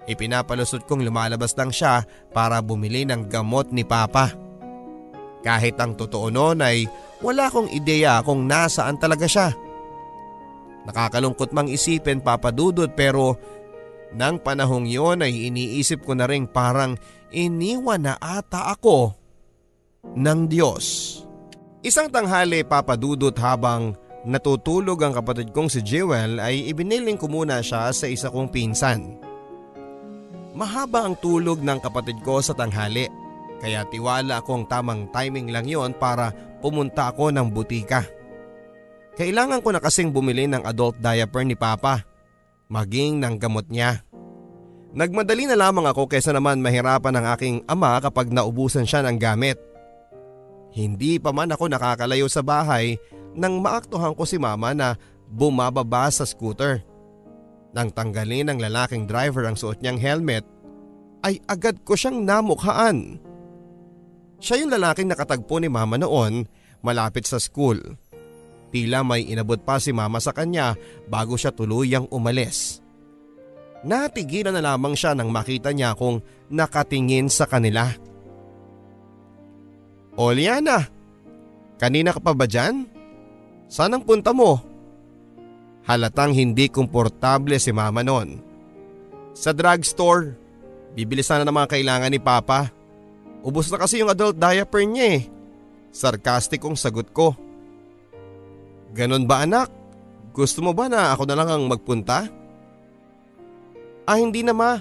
Ipinapalusot 0.07 0.87
kong 0.87 1.03
lumalabas 1.03 1.51
lang 1.59 1.73
siya 1.73 2.05
para 2.31 2.63
bumili 2.63 3.03
ng 3.03 3.27
gamot 3.27 3.73
ni 3.75 3.83
Papa. 3.83 4.31
Kahit 5.43 5.75
ang 5.81 5.99
totoo 5.99 6.31
noon 6.31 6.63
ay 6.63 6.87
wala 7.19 7.51
akong 7.51 7.71
ideya 7.71 8.23
kung 8.23 8.47
nasaan 8.47 8.95
talaga 8.99 9.27
siya. 9.27 9.51
Nakakalungkot 10.87 11.51
mang 11.51 11.67
isipin 11.67 12.23
papadudod 12.23 12.89
pero 12.95 13.35
nang 14.15 14.41
panahong 14.41 14.89
yon 14.89 15.21
ay 15.21 15.51
iniisip 15.51 16.01
ko 16.01 16.17
na 16.17 16.25
rin 16.25 16.49
parang 16.49 16.97
iniwan 17.29 18.09
na 18.09 18.13
ata 18.17 18.73
ako 18.73 19.13
ng 20.15 20.39
Diyos. 20.49 20.85
Isang 21.85 22.09
tanghali 22.09 22.65
papadudot 22.65 23.35
habang 23.37 23.93
natutulog 24.27 24.99
ang 24.99 25.13
kapatid 25.15 25.55
kong 25.55 25.71
si 25.71 25.79
Jewel 25.85 26.41
ay 26.41 26.67
ibiniling 26.67 27.15
ko 27.15 27.31
muna 27.31 27.63
siya 27.63 27.91
sa 27.93 28.07
isa 28.09 28.27
kong 28.27 28.51
pinsan. 28.51 29.15
Mahaba 30.57 31.07
ang 31.07 31.15
tulog 31.21 31.61
ng 31.61 31.79
kapatid 31.79 32.19
ko 32.25 32.41
sa 32.43 32.57
tanghali 32.57 33.07
kaya 33.59 33.83
tiwala 33.87 34.39
akong 34.39 34.65
tamang 34.65 35.11
timing 35.11 35.51
lang 35.51 35.67
yon 35.67 35.91
para 35.95 36.31
pumunta 36.63 37.11
ako 37.11 37.31
ng 37.35 37.47
butika. 37.51 38.07
Kailangan 39.19 39.59
ko 39.59 39.75
na 39.75 39.83
kasing 39.83 40.15
bumili 40.15 40.47
ng 40.47 40.63
adult 40.63 40.95
diaper 41.03 41.43
ni 41.43 41.59
Papa, 41.59 42.07
maging 42.71 43.19
ng 43.19 43.35
gamot 43.35 43.67
niya. 43.67 43.99
Nagmadali 44.95 45.45
na 45.45 45.59
lamang 45.59 45.85
ako 45.91 46.07
kaysa 46.09 46.31
naman 46.31 46.63
mahirapan 46.63 47.19
ang 47.19 47.25
aking 47.35 47.61
ama 47.67 47.99
kapag 47.99 48.31
naubusan 48.31 48.87
siya 48.87 49.03
ng 49.05 49.19
gamit. 49.19 49.59
Hindi 50.73 51.19
pa 51.19 51.35
man 51.35 51.51
ako 51.51 51.67
nakakalayo 51.67 52.25
sa 52.31 52.41
bahay 52.41 52.97
nang 53.37 53.61
maaktuhan 53.61 54.15
ko 54.17 54.23
si 54.25 54.41
mama 54.41 54.73
na 54.73 54.97
bumababa 55.29 56.09
sa 56.09 56.25
scooter. 56.25 56.81
Nang 57.69 57.93
tanggalin 57.93 58.49
ng 58.49 58.57
lalaking 58.57 59.05
driver 59.05 59.45
ang 59.45 59.53
suot 59.53 59.83
niyang 59.83 60.01
helmet, 60.01 60.41
ay 61.21 61.37
agad 61.45 61.83
ko 61.85 61.93
siyang 61.93 62.25
namukhaan. 62.25 63.21
Siya 64.39 64.63
yung 64.63 64.71
lalaking 64.71 65.11
nakatagpo 65.11 65.59
ni 65.59 65.67
mama 65.67 65.99
noon 65.99 66.47
malapit 66.79 67.27
sa 67.27 67.39
school. 67.39 67.79
Tila 68.69 69.01
may 69.03 69.27
inabot 69.27 69.59
pa 69.59 69.81
si 69.81 69.91
mama 69.91 70.21
sa 70.23 70.31
kanya 70.31 70.77
bago 71.09 71.35
siya 71.35 71.51
tuluyang 71.51 72.07
umalis. 72.13 72.79
Natigilan 73.83 74.55
na 74.55 74.63
lamang 74.63 74.95
siya 74.95 75.15
nang 75.15 75.31
makita 75.31 75.71
niya 75.71 75.95
akong 75.95 76.19
nakatingin 76.51 77.31
sa 77.31 77.47
kanila. 77.47 77.87
O 80.19 80.35
Liana, 80.35 80.83
kanina 81.79 82.11
ka 82.11 82.19
pa 82.19 82.35
ba 82.35 82.43
dyan? 82.43 82.83
Saan 83.71 83.95
ang 83.95 84.03
punta 84.03 84.35
mo? 84.35 84.59
Halatang 85.87 86.35
hindi 86.35 86.67
komportable 86.67 87.55
si 87.55 87.71
mama 87.71 88.03
noon. 88.03 88.43
Sa 89.31 89.55
drugstore, 89.55 90.35
bibili 90.93 91.23
sana 91.23 91.47
ng 91.47 91.55
mga 91.55 91.71
kailangan 91.71 92.11
ni 92.11 92.19
papa. 92.19 92.78
Ubus 93.39 93.71
na 93.71 93.79
kasi 93.79 94.03
yung 94.03 94.11
adult 94.11 94.35
diaper 94.35 94.83
niya 94.83 95.05
eh. 95.19 95.21
Sarkastikong 95.89 96.75
sagot 96.75 97.09
ko. 97.15 97.33
Ganon 98.91 99.25
ba 99.25 99.45
anak? 99.45 99.69
Gusto 100.35 100.61
mo 100.61 100.75
ba 100.75 100.91
na 100.91 101.13
ako 101.15 101.23
na 101.25 101.35
lang 101.37 101.49
ang 101.49 101.63
magpunta? 101.65 102.27
Ah 104.05 104.17
hindi 104.17 104.41
na 104.41 104.53
ma. 104.53 104.77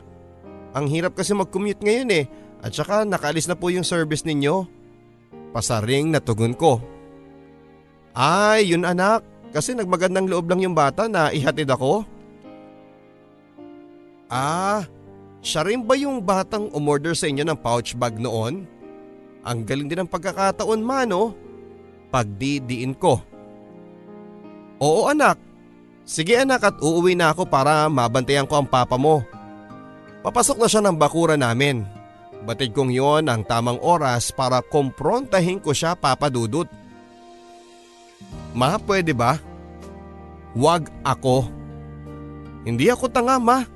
Ang 0.76 0.86
hirap 0.92 1.16
kasi 1.16 1.32
mag-commute 1.32 1.80
ngayon 1.80 2.10
eh 2.12 2.24
at 2.58 2.74
saka 2.74 3.06
nakalis 3.06 3.46
na 3.46 3.56
po 3.56 3.70
yung 3.70 3.86
service 3.86 4.26
ninyo. 4.26 4.66
Pasaring 5.54 6.12
na 6.12 6.20
tugon 6.20 6.52
ko. 6.52 6.82
Ay 8.12 8.74
yun 8.74 8.84
anak 8.84 9.22
kasi 9.54 9.72
nagmagandang 9.72 10.28
loob 10.28 10.50
lang 10.50 10.60
yung 10.60 10.76
bata 10.76 11.08
na 11.08 11.32
ihatid 11.32 11.70
ako. 11.70 12.04
Ah, 14.28 14.84
siya 15.44 15.62
rin 15.66 15.86
ba 15.86 15.94
yung 15.94 16.22
batang 16.22 16.70
umorder 16.74 17.14
sa 17.14 17.30
inyo 17.30 17.46
ng 17.46 17.58
pouch 17.58 17.94
bag 17.94 18.18
noon? 18.18 18.66
Ang 19.46 19.58
galing 19.64 19.86
din 19.86 20.04
ng 20.04 20.10
pagkakataon 20.10 20.80
ma 20.82 21.06
no? 21.06 21.32
Pagdidiin 22.10 22.96
ko. 22.96 23.22
Oo 24.78 25.10
anak, 25.10 25.38
Sige 26.08 26.40
anak 26.40 26.64
at 26.64 26.76
uuwi 26.80 27.12
na 27.12 27.36
ako 27.36 27.44
para 27.44 27.84
mabantayan 27.92 28.48
ko 28.48 28.64
ang 28.64 28.64
papa 28.64 28.96
mo. 28.96 29.20
Papasok 30.24 30.56
na 30.56 30.68
siya 30.72 30.80
ng 30.80 30.96
bakura 30.96 31.36
namin. 31.36 31.84
Batid 32.48 32.72
kong 32.72 32.88
yon 32.88 33.28
ang 33.28 33.44
tamang 33.44 33.76
oras 33.84 34.32
para 34.32 34.64
komprontahin 34.64 35.60
ko 35.60 35.76
siya 35.76 35.92
papadudot. 35.92 36.64
Ma, 38.56 38.80
pwede 38.80 39.12
ba? 39.12 39.36
Huwag 40.56 40.88
ako. 41.04 41.44
Hindi 42.64 42.88
ako 42.88 43.12
tanga 43.12 43.36
ma. 43.36 43.68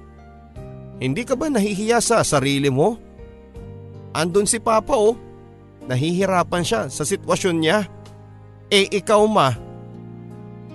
Hindi 1.02 1.26
ka 1.26 1.34
ba 1.34 1.50
nahihiya 1.50 1.98
sa 1.98 2.22
sarili 2.22 2.70
mo? 2.70 2.94
Andun 4.14 4.46
si 4.46 4.62
Papa 4.62 4.94
oh. 4.94 5.18
Nahihirapan 5.90 6.62
siya 6.62 6.86
sa 6.86 7.02
sitwasyon 7.02 7.56
niya. 7.58 7.90
Eh 8.70 8.86
ikaw 8.86 9.26
ma, 9.26 9.50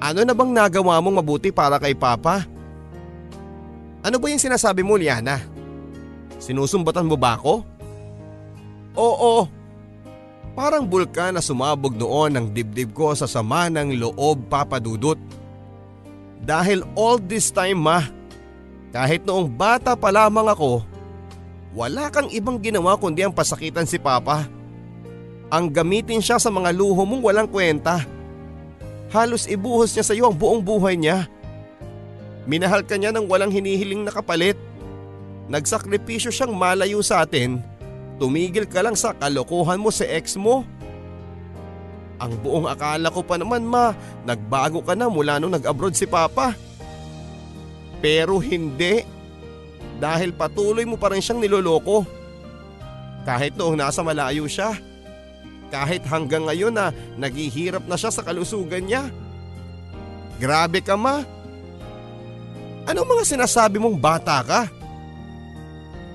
ano 0.04 0.20
na 0.28 0.36
bang 0.36 0.52
nagawa 0.52 1.00
mong 1.00 1.24
mabuti 1.24 1.48
para 1.50 1.80
kay 1.80 1.96
Papa? 1.96 2.44
Ano 4.04 4.20
ba 4.20 4.28
yung 4.28 4.44
sinasabi 4.44 4.84
mo 4.84 5.00
Liana? 5.00 5.40
Sinusumbatan 6.44 7.08
mo 7.08 7.16
ba 7.16 7.40
ako? 7.40 7.64
Oo. 9.00 9.48
Parang 10.60 10.84
bulkan 10.84 11.38
na 11.38 11.42
sumabog 11.42 11.96
noon 11.96 12.36
ang 12.36 12.48
dibdib 12.52 12.92
ko 12.92 13.16
sa 13.16 13.32
sama 13.32 13.72
ng 13.72 13.96
loob 13.96 14.52
papadudot. 14.52 15.18
Dahil 16.44 16.84
all 17.00 17.18
this 17.18 17.48
time 17.50 17.80
ma, 17.80 18.06
kahit 18.92 19.28
noong 19.28 19.52
bata 19.52 19.94
pa 19.94 20.10
lamang 20.10 20.48
ako, 20.48 20.84
wala 21.78 22.10
kang 22.10 22.32
ibang 22.32 22.58
ginawa 22.58 22.98
kundi 22.98 23.22
ang 23.22 23.36
pasakitan 23.36 23.86
si 23.86 24.00
Papa. 24.00 24.48
Ang 25.48 25.72
gamitin 25.72 26.20
siya 26.20 26.40
sa 26.42 26.52
mga 26.52 26.74
luho 26.76 27.06
mong 27.06 27.24
walang 27.24 27.50
kwenta. 27.50 28.04
Halos 29.14 29.48
ibuhos 29.48 29.96
niya 29.96 30.04
sa 30.04 30.12
iyo 30.12 30.28
ang 30.28 30.36
buong 30.36 30.60
buhay 30.60 31.00
niya. 31.00 31.30
Minahal 32.48 32.84
ka 32.84 32.96
niya 33.00 33.16
ng 33.16 33.28
walang 33.28 33.52
hinihiling 33.52 34.04
na 34.04 34.12
kapalit. 34.12 34.60
Nagsakripisyo 35.48 36.32
siyang 36.32 36.52
malayo 36.56 37.00
sa 37.00 37.24
atin. 37.24 37.64
Tumigil 38.20 38.68
ka 38.68 38.84
lang 38.84 38.98
sa 38.98 39.16
kalokohan 39.16 39.80
mo 39.80 39.92
sa 39.94 40.04
ex 40.04 40.36
mo. 40.36 40.68
Ang 42.18 42.34
buong 42.42 42.68
akala 42.68 43.14
ko 43.14 43.22
pa 43.22 43.38
naman 43.38 43.62
ma, 43.62 43.94
nagbago 44.26 44.82
ka 44.82 44.98
na 44.98 45.06
mula 45.06 45.38
nung 45.38 45.54
nag-abroad 45.54 45.94
si 45.94 46.10
Papa. 46.10 46.58
Pero 48.00 48.38
hindi. 48.42 49.04
Dahil 49.98 50.34
patuloy 50.34 50.86
mo 50.86 50.96
pa 50.96 51.10
rin 51.10 51.24
siyang 51.24 51.42
niloloko. 51.42 52.06
Kahit 53.26 53.58
noong 53.58 53.78
nasa 53.78 54.06
malayo 54.06 54.46
siya. 54.46 54.78
Kahit 55.68 56.06
hanggang 56.08 56.48
ngayon 56.48 56.72
na 56.72 56.96
naghihirap 57.20 57.84
na 57.90 58.00
siya 58.00 58.14
sa 58.14 58.24
kalusugan 58.24 58.88
niya. 58.88 59.10
Grabe 60.38 60.80
ka 60.86 60.96
ma. 60.96 61.26
Anong 62.88 63.10
mga 63.10 63.24
sinasabi 63.28 63.82
mong 63.84 64.00
bata 64.00 64.40
ka? 64.46 64.62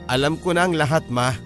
Alam 0.09 0.41
ko 0.41 0.57
na 0.57 0.65
ang 0.65 0.73
lahat 0.73 1.05
ma. 1.13 1.37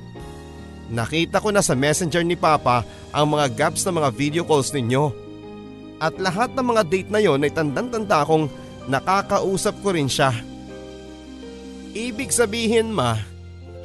Nakita 0.87 1.43
ko 1.43 1.51
na 1.51 1.67
sa 1.67 1.75
messenger 1.75 2.23
ni 2.23 2.39
Papa 2.39 2.87
ang 3.11 3.35
mga 3.35 3.51
gaps 3.59 3.83
ng 3.83 3.99
mga 3.99 4.11
video 4.15 4.43
calls 4.47 4.71
ninyo. 4.71 5.11
At 5.99 6.15
lahat 6.21 6.55
ng 6.55 6.63
mga 6.63 6.83
date 6.87 7.11
na 7.11 7.19
yon 7.19 7.43
ay 7.43 7.51
tandang-tanda 7.51 8.23
akong 8.23 8.47
nakakausap 8.87 9.75
ko 9.83 9.95
rin 9.95 10.11
siya. 10.11 10.35
Ibig 11.97 12.31
sabihin 12.31 12.93
ma, 12.93 13.17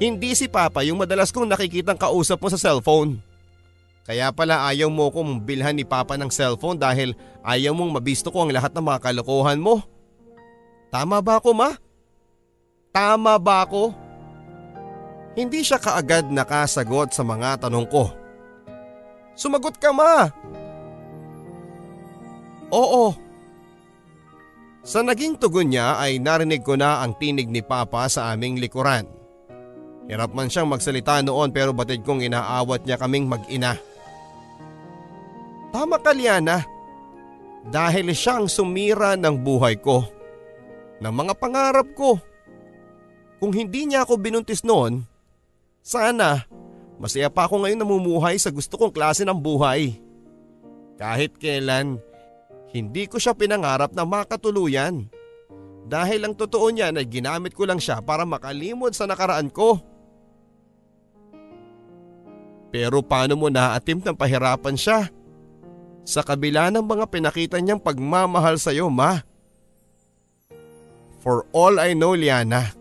hindi 0.02 0.34
si 0.34 0.50
Papa 0.50 0.82
yung 0.82 0.98
madalas 0.98 1.30
kong 1.30 1.46
nakikitang 1.46 2.00
kausap 2.00 2.42
mo 2.42 2.50
sa 2.50 2.58
cellphone. 2.58 3.22
Kaya 4.02 4.34
pala 4.34 4.66
ayaw 4.66 4.90
mo 4.90 5.14
kong 5.14 5.46
bilhan 5.46 5.78
ni 5.78 5.86
Papa 5.86 6.18
ng 6.18 6.34
cellphone 6.34 6.76
dahil 6.76 7.14
ayaw 7.46 7.72
mong 7.78 8.02
mabisto 8.02 8.34
ko 8.34 8.44
ang 8.44 8.52
lahat 8.52 8.74
ng 8.74 8.82
mga 8.82 9.00
kalokohan 9.00 9.62
mo. 9.62 9.86
Tama 10.90 11.22
ba 11.22 11.38
ako 11.38 11.50
ma? 11.54 11.72
Tama 12.92 13.38
ba 13.40 13.64
ako? 13.64 13.94
Hindi 15.38 15.64
siya 15.64 15.80
kaagad 15.80 16.28
nakasagot 16.28 17.16
sa 17.16 17.24
mga 17.24 17.64
tanong 17.64 17.88
ko. 17.88 18.12
Sumagot 19.38 19.80
ka 19.80 19.96
ma! 19.96 20.28
Oo. 22.68 23.31
Sa 24.82 25.06
naging 25.06 25.38
tugon 25.38 25.70
niya 25.70 26.02
ay 26.02 26.18
narinig 26.18 26.66
ko 26.66 26.74
na 26.74 27.06
ang 27.06 27.14
tinig 27.14 27.46
ni 27.46 27.62
Papa 27.62 28.10
sa 28.10 28.34
aming 28.34 28.58
likuran. 28.58 29.06
Hirap 30.10 30.34
man 30.34 30.50
siyang 30.50 30.68
magsalita 30.68 31.22
noon 31.22 31.54
pero 31.54 31.70
batid 31.70 32.02
kong 32.02 32.26
inaawat 32.26 32.84
niya 32.84 32.98
kaming 32.98 33.30
mag-ina. 33.30 33.78
Tama 35.70 36.02
ka 36.02 36.12
Liana. 36.12 36.66
Dahil 37.62 38.10
siyang 38.12 38.50
sumira 38.50 39.14
ng 39.14 39.38
buhay 39.38 39.78
ko. 39.78 40.02
Ng 40.98 41.14
mga 41.14 41.34
pangarap 41.38 41.88
ko. 41.94 42.18
Kung 43.38 43.54
hindi 43.54 43.86
niya 43.86 44.02
ako 44.02 44.18
binuntis 44.18 44.66
noon, 44.66 45.06
sana 45.82 46.46
masaya 46.98 47.30
pa 47.30 47.46
ako 47.46 47.66
ngayon 47.66 47.82
namumuhay 47.82 48.38
sa 48.38 48.50
gusto 48.50 48.78
kong 48.82 48.94
klase 48.94 49.22
ng 49.26 49.38
buhay. 49.38 49.98
Kahit 50.98 51.38
kailan, 51.38 51.98
hindi 52.72 53.04
ko 53.08 53.20
siya 53.20 53.36
pinangarap 53.36 53.92
na 53.92 54.08
makatuluyan. 54.08 55.12
Dahil 55.92 56.24
ang 56.24 56.36
totoo 56.40 56.72
niyan 56.72 56.96
ay 56.96 57.08
ginamit 57.08 57.52
ko 57.52 57.68
lang 57.68 57.80
siya 57.80 58.00
para 58.00 58.24
makalimod 58.24 58.96
sa 58.96 59.04
nakaraan 59.04 59.52
ko. 59.52 59.76
Pero 62.72 63.04
paano 63.04 63.36
mo 63.36 63.52
naatim 63.52 64.00
ng 64.00 64.16
pahirapan 64.16 64.80
siya? 64.80 65.12
Sa 66.08 66.24
kabila 66.24 66.72
ng 66.72 66.82
mga 66.82 67.06
pinakita 67.12 67.60
niyang 67.60 67.84
pagmamahal 67.84 68.56
sa 68.56 68.72
iyo, 68.72 68.88
ma. 68.88 69.20
For 71.20 71.46
all 71.52 71.78
I 71.78 71.92
know, 71.94 72.16
Liana, 72.16 72.72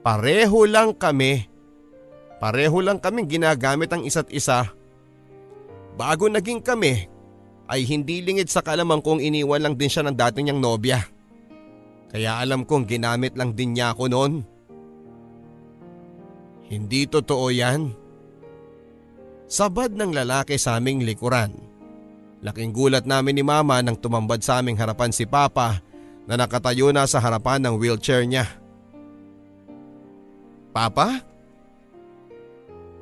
pareho 0.00 0.64
lang 0.64 0.96
kami. 0.96 1.46
Pareho 2.40 2.80
lang 2.80 2.98
kaming 2.98 3.28
ginagamit 3.28 3.92
ang 3.92 4.02
isa't 4.02 4.32
isa. 4.32 4.72
Bago 5.94 6.26
naging 6.26 6.64
kami, 6.64 7.06
ay 7.68 7.84
hindi 7.84 8.24
lingid 8.24 8.48
sa 8.48 8.64
kalamang 8.64 9.04
kong 9.04 9.20
iniwan 9.20 9.60
lang 9.60 9.74
din 9.76 9.92
siya 9.92 10.08
ng 10.08 10.16
dating 10.16 10.48
niyang 10.48 10.60
nobya. 10.64 11.04
Kaya 12.08 12.40
alam 12.40 12.64
kong 12.64 12.88
ginamit 12.88 13.36
lang 13.36 13.52
din 13.52 13.76
niya 13.76 13.92
ako 13.92 14.08
noon. 14.08 14.40
Hindi 16.68 17.04
totoo 17.04 17.52
yan. 17.52 17.92
Sabad 19.48 19.92
ng 19.92 20.12
lalaki 20.12 20.56
sa 20.56 20.80
aming 20.80 21.04
likuran. 21.04 21.52
Laking 22.40 22.72
gulat 22.72 23.04
namin 23.04 23.36
ni 23.36 23.44
mama 23.44 23.80
nang 23.80 23.96
tumambad 23.96 24.40
sa 24.40 24.60
aming 24.60 24.76
harapan 24.80 25.12
si 25.12 25.28
papa 25.28 25.80
na 26.28 26.36
nakatayo 26.36 26.92
na 26.92 27.04
sa 27.04 27.20
harapan 27.20 27.60
ng 27.64 27.74
wheelchair 27.76 28.24
niya. 28.24 28.48
Papa? 30.72 31.24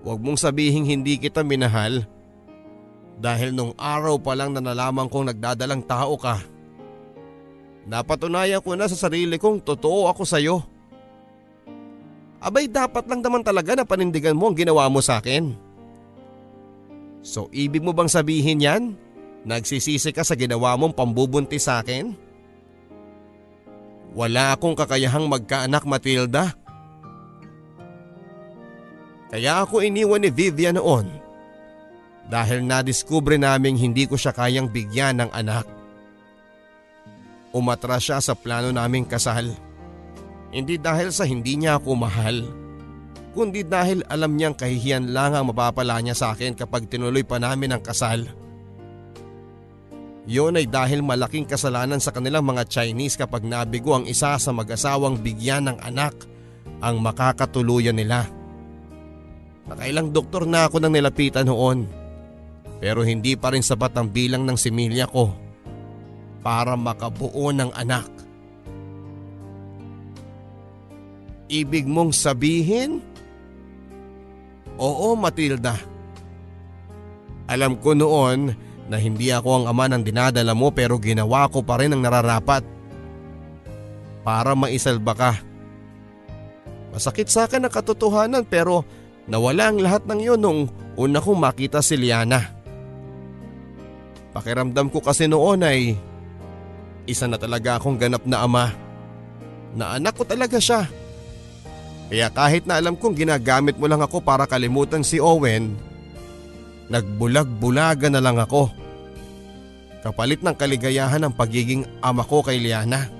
Huwag 0.06 0.22
mong 0.22 0.38
sabihing 0.38 0.86
hindi 0.86 1.18
kita 1.18 1.42
minahal. 1.42 2.06
Dahil 3.16 3.56
nung 3.56 3.72
araw 3.80 4.20
pa 4.20 4.36
lang 4.36 4.52
na 4.52 4.60
nalaman 4.60 5.08
kong 5.08 5.32
nagdadalang 5.32 5.80
tao 5.88 6.20
ka. 6.20 6.36
Napatunayan 7.88 8.60
ko 8.60 8.76
na 8.76 8.90
sa 8.90 9.08
sarili 9.08 9.40
kong 9.40 9.64
totoo 9.64 10.12
ako 10.12 10.22
sa'yo. 10.26 10.56
Abay 12.44 12.68
dapat 12.68 13.08
lang 13.08 13.24
naman 13.24 13.40
talaga 13.40 13.72
na 13.72 13.88
panindigan 13.88 14.36
mo 14.36 14.52
ang 14.52 14.56
ginawa 14.58 14.84
mo 14.92 15.00
sa 15.00 15.18
akin. 15.18 15.56
So 17.24 17.48
ibig 17.50 17.80
mo 17.80 17.96
bang 17.96 18.10
sabihin 18.10 18.60
yan? 18.62 18.82
Nagsisisi 19.48 20.12
ka 20.12 20.20
sa 20.20 20.36
ginawa 20.36 20.76
mong 20.76 20.92
pambubuntis 20.92 21.64
sa 21.64 21.80
akin? 21.80 22.12
Wala 24.12 24.52
akong 24.52 24.76
kakayahang 24.76 25.24
magkaanak 25.30 25.84
Matilda. 25.88 26.52
Kaya 29.32 29.64
ako 29.64 29.82
iniwan 29.82 30.22
ni 30.22 30.30
Vivian 30.30 30.78
noon 30.78 31.25
dahil 32.26 32.66
nadiskubre 32.66 33.38
naming 33.38 33.78
hindi 33.78 34.04
ko 34.06 34.18
siya 34.18 34.34
kayang 34.34 34.66
bigyan 34.70 35.22
ng 35.22 35.30
anak. 35.30 35.66
Umatras 37.54 38.02
siya 38.02 38.18
sa 38.18 38.34
plano 38.34 38.74
naming 38.74 39.06
kasal. 39.06 39.54
Hindi 40.50 40.76
dahil 40.76 41.14
sa 41.14 41.24
hindi 41.24 41.58
niya 41.58 41.78
ako 41.78 41.90
mahal, 41.94 42.46
kundi 43.36 43.62
dahil 43.62 44.02
alam 44.08 44.34
niyang 44.34 44.56
kahihiyan 44.56 45.12
lang 45.14 45.36
ang 45.36 45.52
mapapala 45.52 46.00
niya 46.02 46.16
sa 46.16 46.26
akin 46.34 46.56
kapag 46.56 46.90
tinuloy 46.90 47.22
pa 47.22 47.38
namin 47.38 47.76
ang 47.76 47.82
kasal. 47.82 48.26
Yun 50.26 50.58
ay 50.58 50.66
dahil 50.66 51.06
malaking 51.06 51.46
kasalanan 51.46 52.02
sa 52.02 52.10
kanilang 52.10 52.42
mga 52.42 52.66
Chinese 52.66 53.14
kapag 53.14 53.46
nabigo 53.46 53.94
ang 53.94 54.10
isa 54.10 54.34
sa 54.42 54.50
mag-asawang 54.50 55.22
bigyan 55.22 55.70
ng 55.70 55.78
anak 55.78 56.18
ang 56.82 56.98
makakatuluyan 56.98 57.94
nila. 57.94 58.26
Nakailang 59.70 60.10
doktor 60.10 60.42
na 60.42 60.66
ako 60.66 60.82
nang 60.82 60.94
nilapitan 60.94 61.46
noon 61.46 62.05
pero 62.76 63.00
hindi 63.02 63.34
pa 63.34 63.52
rin 63.52 63.64
sapat 63.64 63.96
ang 63.96 64.08
bilang 64.12 64.44
ng 64.44 64.58
similya 64.58 65.08
ko 65.08 65.32
para 66.44 66.76
makabuo 66.76 67.50
ng 67.50 67.72
anak. 67.72 68.06
Ibig 71.46 71.86
mong 71.86 72.12
sabihin? 72.12 73.00
Oo 74.76 75.16
Matilda. 75.16 75.78
Alam 77.46 77.78
ko 77.78 77.94
noon 77.94 78.50
na 78.90 78.96
hindi 78.98 79.30
ako 79.30 79.62
ang 79.62 79.64
ama 79.70 79.86
ng 79.90 80.02
dinadala 80.02 80.54
mo 80.54 80.74
pero 80.74 80.98
ginawa 80.98 81.46
ko 81.50 81.62
pa 81.62 81.78
rin 81.78 81.94
ang 81.94 82.02
nararapat 82.02 82.62
para 84.26 84.58
maisalba 84.58 85.14
ka. 85.14 85.32
Masakit 86.90 87.30
sa 87.30 87.46
akin 87.46 87.66
ang 87.66 87.72
katotohanan 87.72 88.42
pero 88.42 88.82
nawala 89.30 89.70
ang 89.70 89.78
lahat 89.78 90.02
ng 90.06 90.20
yun 90.22 90.40
nung 90.42 90.60
una 90.98 91.22
kong 91.22 91.38
makita 91.38 91.78
si 91.78 91.94
Liana. 91.94 92.55
Pakiramdam 94.36 94.92
ko 94.92 95.00
kasi 95.00 95.24
noon 95.24 95.64
ay 95.64 95.96
isa 97.08 97.24
na 97.24 97.40
talaga 97.40 97.80
akong 97.80 97.96
ganap 97.96 98.28
na 98.28 98.44
ama. 98.44 98.68
Na 99.72 99.96
anak 99.96 100.12
ko 100.12 100.28
talaga 100.28 100.60
siya. 100.60 100.84
Kaya 102.12 102.28
kahit 102.28 102.68
na 102.68 102.76
alam 102.76 103.00
kong 103.00 103.16
ginagamit 103.16 103.80
mo 103.80 103.88
lang 103.88 104.04
ako 104.04 104.20
para 104.20 104.44
kalimutan 104.44 105.00
si 105.00 105.16
Owen, 105.16 105.72
Nagbulag-bulaga 106.86 108.06
na 108.06 108.22
lang 108.22 108.38
ako. 108.38 108.70
Kapalit 110.06 110.38
ng 110.46 110.54
kaligayahan 110.54 111.18
ng 111.26 111.34
pagiging 111.34 111.82
ama 111.98 112.22
ko 112.22 112.46
kay 112.46 112.62
Liana. 112.62 113.10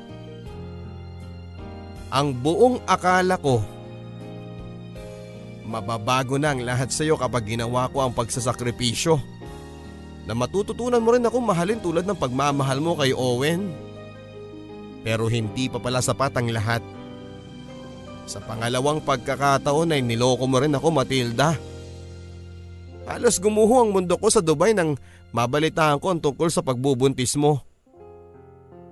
Ang 2.15 2.31
buong 2.39 2.87
akala 2.87 3.35
ko, 3.43 3.59
mababago 5.67 6.39
na 6.39 6.55
ang 6.55 6.63
lahat 6.63 6.95
sa 6.95 7.03
iyo 7.03 7.19
kapag 7.19 7.59
ginawa 7.59 7.91
ko 7.91 8.07
ang 8.07 8.15
pagsasakripisyo. 8.15 9.19
Na 10.27 10.35
matututunan 10.35 10.99
mo 10.99 11.15
rin 11.15 11.23
akong 11.23 11.47
mahalin 11.47 11.79
tulad 11.79 12.03
ng 12.03 12.19
pagmamahal 12.19 12.83
mo 12.83 12.99
kay 12.99 13.15
Owen. 13.15 13.71
Pero 15.07 15.31
hindi 15.31 15.71
pa 15.71 15.79
pala 15.79 16.03
sapat 16.03 16.35
ang 16.35 16.51
lahat. 16.51 16.83
Sa 18.27 18.43
pangalawang 18.43 18.99
pagkakataon 19.07 19.95
ay 19.95 20.03
niloko 20.03 20.51
mo 20.51 20.59
rin 20.59 20.75
ako 20.75 20.91
Matilda. 20.91 21.55
Matilda. 21.55 21.75
Halos 23.07 23.39
gumuho 23.39 23.87
ang 23.87 23.95
mundo 23.95 24.19
ko 24.19 24.27
sa 24.27 24.43
Dubai 24.43 24.75
nang 24.75 24.99
mabalitaan 25.31 26.03
ko 26.03 26.11
ang 26.11 26.19
tungkol 26.19 26.51
sa 26.51 26.59
pagbubuntis 26.67 27.39
mo. 27.39 27.63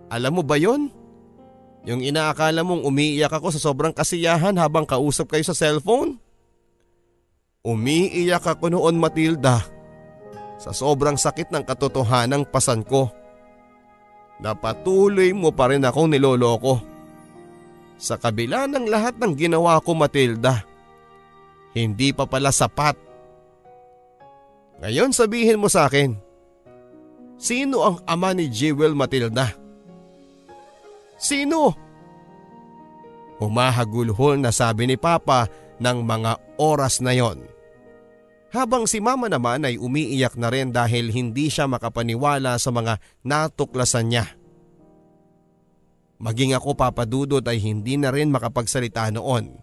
Alam 0.07 0.39
mo 0.39 0.43
ba 0.47 0.55
yon? 0.55 0.87
Yung 1.85 2.01
inaakala 2.01 2.63
mong 2.63 2.87
umiiyak 2.87 3.35
ako 3.35 3.51
sa 3.51 3.61
sobrang 3.61 3.91
kasiyahan 3.91 4.55
habang 4.55 4.87
kausap 4.87 5.35
kayo 5.35 5.43
sa 5.43 5.53
cellphone? 5.53 6.23
Umiiyak 7.67 8.47
ako 8.47 8.71
noon 8.71 9.03
Matilda 9.03 9.74
sa 10.59 10.71
sobrang 10.71 11.19
sakit 11.19 11.51
ng 11.51 11.65
katotohanang 11.67 12.47
pasan 12.49 12.87
ko. 12.87 13.11
Napatuloy 14.39 15.31
mo 15.31 15.55
pa 15.55 15.71
rin 15.71 15.87
akong 15.87 16.11
niloloko. 16.11 16.83
Sa 17.99 18.19
kabila 18.19 18.67
ng 18.67 18.91
lahat 18.91 19.17
ng 19.17 19.33
ginawa 19.39 19.79
ko 19.79 19.95
Matilda, 19.95 20.67
hindi 21.73 22.11
pa 22.11 22.27
pala 22.27 22.51
sapat 22.51 23.05
ngayon 24.83 25.15
sabihin 25.15 25.61
mo 25.61 25.71
sa 25.71 25.87
akin, 25.87 26.19
sino 27.39 27.87
ang 27.87 27.97
ama 28.05 28.35
ni 28.35 28.51
Jewel 28.51 28.97
Matilda? 28.97 29.55
Sino? 31.15 31.73
Humahagulhol 33.39 34.43
na 34.43 34.51
sabi 34.51 34.91
ni 34.91 34.97
Papa 34.99 35.47
ng 35.79 35.99
mga 36.03 36.59
oras 36.59 36.99
na 37.01 37.15
yon. 37.15 37.43
Habang 38.55 38.87
si 38.87 39.03
Mama 39.03 39.27
naman 39.27 39.67
ay 39.67 39.83
umiiyak 39.83 40.39
na 40.39 40.47
rin 40.47 40.71
dahil 40.71 41.11
hindi 41.11 41.51
siya 41.51 41.67
makapaniwala 41.67 42.55
sa 42.63 42.71
mga 42.71 43.03
natuklasan 43.27 44.15
niya. 44.15 44.31
Maging 46.23 46.55
ako 46.55 46.79
papadudod 46.79 47.43
ay 47.43 47.59
hindi 47.59 47.99
na 47.99 48.15
rin 48.15 48.31
makapagsalita 48.31 49.11
noon. 49.11 49.59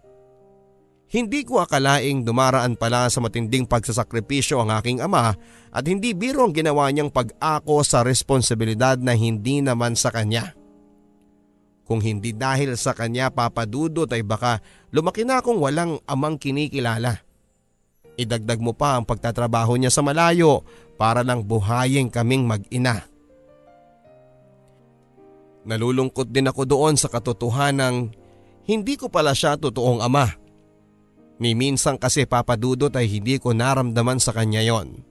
Hindi 1.08 1.48
ko 1.48 1.64
akalaing 1.64 2.28
dumaraan 2.28 2.76
pala 2.76 3.08
sa 3.08 3.24
matinding 3.24 3.64
pagsasakripisyo 3.64 4.60
ang 4.60 4.76
aking 4.76 5.00
ama 5.00 5.40
at 5.72 5.84
hindi 5.88 6.12
biro 6.12 6.44
ang 6.44 6.52
ginawa 6.52 6.92
niyang 6.92 7.12
pag-ako 7.16 7.88
sa 7.88 8.04
responsibilidad 8.04 9.00
na 9.00 9.16
hindi 9.16 9.64
naman 9.64 9.96
sa 9.96 10.12
kanya. 10.12 10.52
Kung 11.88 12.04
hindi 12.04 12.36
dahil 12.36 12.76
sa 12.76 12.92
kanya 12.92 13.32
papadudot 13.32 14.08
ay 14.12 14.24
baka 14.24 14.60
lumaki 14.92 15.24
na 15.24 15.40
akong 15.40 15.60
walang 15.64 16.00
amang 16.08 16.36
kinikilala. 16.36 17.31
Idagdag 18.22 18.62
mo 18.62 18.78
pa 18.78 19.02
ang 19.02 19.04
pagtatrabaho 19.10 19.74
niya 19.82 19.90
sa 19.90 20.06
malayo 20.06 20.62
para 21.02 21.26
lang 21.26 21.42
buhayin 21.42 22.14
kaming 22.14 22.46
mag-ina. 22.46 23.02
Nalulungkot 25.66 26.30
din 26.30 26.50
ako 26.50 26.70
doon 26.70 26.94
sa 26.98 27.10
katotohanang 27.10 28.14
hindi 28.66 28.94
ko 28.98 29.10
pala 29.10 29.34
siya 29.34 29.58
totoong 29.58 30.06
ama 30.06 30.30
Ni 31.42 31.58
minsan 31.58 31.98
kasi 31.98 32.30
papadudot 32.30 32.94
ay 32.94 33.10
hindi 33.10 33.42
ko 33.42 33.50
naramdaman 33.50 34.22
sa 34.22 34.30
kanya 34.30 34.62
yon. 34.62 35.02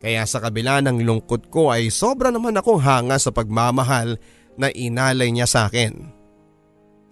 Kaya 0.00 0.24
sa 0.24 0.40
kabila 0.40 0.80
ng 0.80 1.04
lungkot 1.04 1.52
ko 1.52 1.68
ay 1.68 1.92
sobra 1.92 2.32
naman 2.32 2.56
akong 2.56 2.80
hanga 2.80 3.20
sa 3.20 3.32
pagmamahal 3.36 4.16
na 4.56 4.72
inalay 4.72 5.28
niya 5.28 5.44
sa 5.44 5.68
akin. 5.68 6.08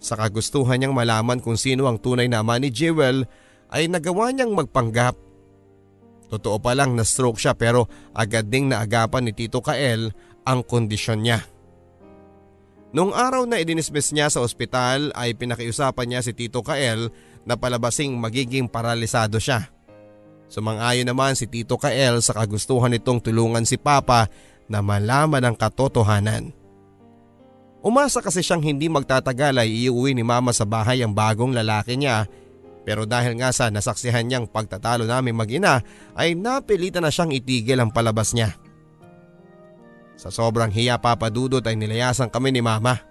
Sa 0.01 0.17
kagustuhan 0.17 0.81
niyang 0.81 0.97
malaman 0.97 1.37
kung 1.37 1.53
sino 1.53 1.85
ang 1.85 2.01
tunay 2.01 2.25
na 2.25 2.41
ama 2.41 2.57
ni 2.57 2.73
Jewel 2.73 3.29
ay 3.71 3.89
nagawa 3.89 4.29
niyang 4.33 4.53
magpanggap. 4.53 5.15
Totoo 6.29 6.57
pa 6.57 6.73
lang 6.73 6.97
na 6.97 7.05
stroke 7.05 7.37
siya 7.37 7.53
pero 7.53 7.85
agad 8.11 8.49
ding 8.49 8.69
naagapan 8.69 9.29
ni 9.29 9.31
Tito 9.31 9.61
Kael 9.61 10.09
ang 10.45 10.65
kondisyon 10.65 11.21
niya. 11.21 11.45
Noong 12.95 13.11
araw 13.11 13.43
na 13.43 13.59
idinismiss 13.59 14.15
niya 14.15 14.31
sa 14.31 14.39
ospital 14.39 15.11
ay 15.19 15.35
pinakiusapan 15.35 16.05
niya 16.07 16.21
si 16.23 16.31
Tito 16.31 16.63
Kael 16.63 17.11
na 17.43 17.59
palabasing 17.59 18.15
magiging 18.15 18.71
paralisado 18.71 19.35
siya. 19.37 19.67
Sumang-ayon 20.47 21.03
naman 21.03 21.35
si 21.35 21.49
Tito 21.49 21.75
Kael 21.75 22.23
sa 22.23 22.31
kagustuhan 22.31 22.93
nitong 22.93 23.19
tulungan 23.19 23.67
si 23.67 23.75
Papa 23.75 24.31
na 24.71 24.79
malaman 24.79 25.43
ang 25.43 25.55
katotohanan. 25.57 26.53
Umasa 27.85 28.17
kasi 28.17 28.41
siyang 28.41 28.65
hindi 28.65 28.89
magtatagal 28.89 29.61
ay 29.61 29.69
iuwi 29.85 30.17
ni 30.17 30.25
Mama 30.25 30.49
sa 30.55 30.65
bahay 30.65 31.05
ang 31.05 31.13
bagong 31.13 31.53
lalaki 31.53 31.93
niya 31.93 32.25
pero 32.85 33.09
dahil 33.09 33.33
nga 33.41 33.49
sa 33.49 33.73
nasaksihan 33.73 34.29
niyang 34.29 34.45
pagtatalo 34.45 35.09
namin 35.09 35.33
mag-ina 35.33 35.81
ay 36.13 36.37
napilitan 36.37 37.01
na 37.01 37.09
siyang 37.09 37.33
itigil 37.33 37.81
ang 37.81 37.89
palabas 37.89 38.37
niya. 38.37 38.53
Sa 40.15 40.29
sobrang 40.29 40.69
hiya 40.69 41.01
papadudot 41.01 41.65
ay 41.65 41.75
nilayasan 41.75 42.29
kami 42.29 42.53
ni 42.53 42.61
Mama. 42.61 43.01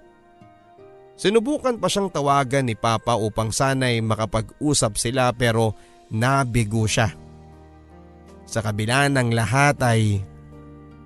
Sinubukan 1.19 1.77
pa 1.83 1.91
siyang 1.91 2.09
tawagan 2.09 2.71
ni 2.71 2.79
Papa 2.79 3.19
upang 3.19 3.51
sana'y 3.51 3.99
makapag-usap 3.99 4.95
sila 4.95 5.35
pero 5.35 5.75
nabigo 6.11 6.87
siya. 6.87 7.11
Sa 8.47 8.63
kabila 8.63 9.11
ng 9.11 9.35
lahat 9.35 9.79
ay 9.83 10.23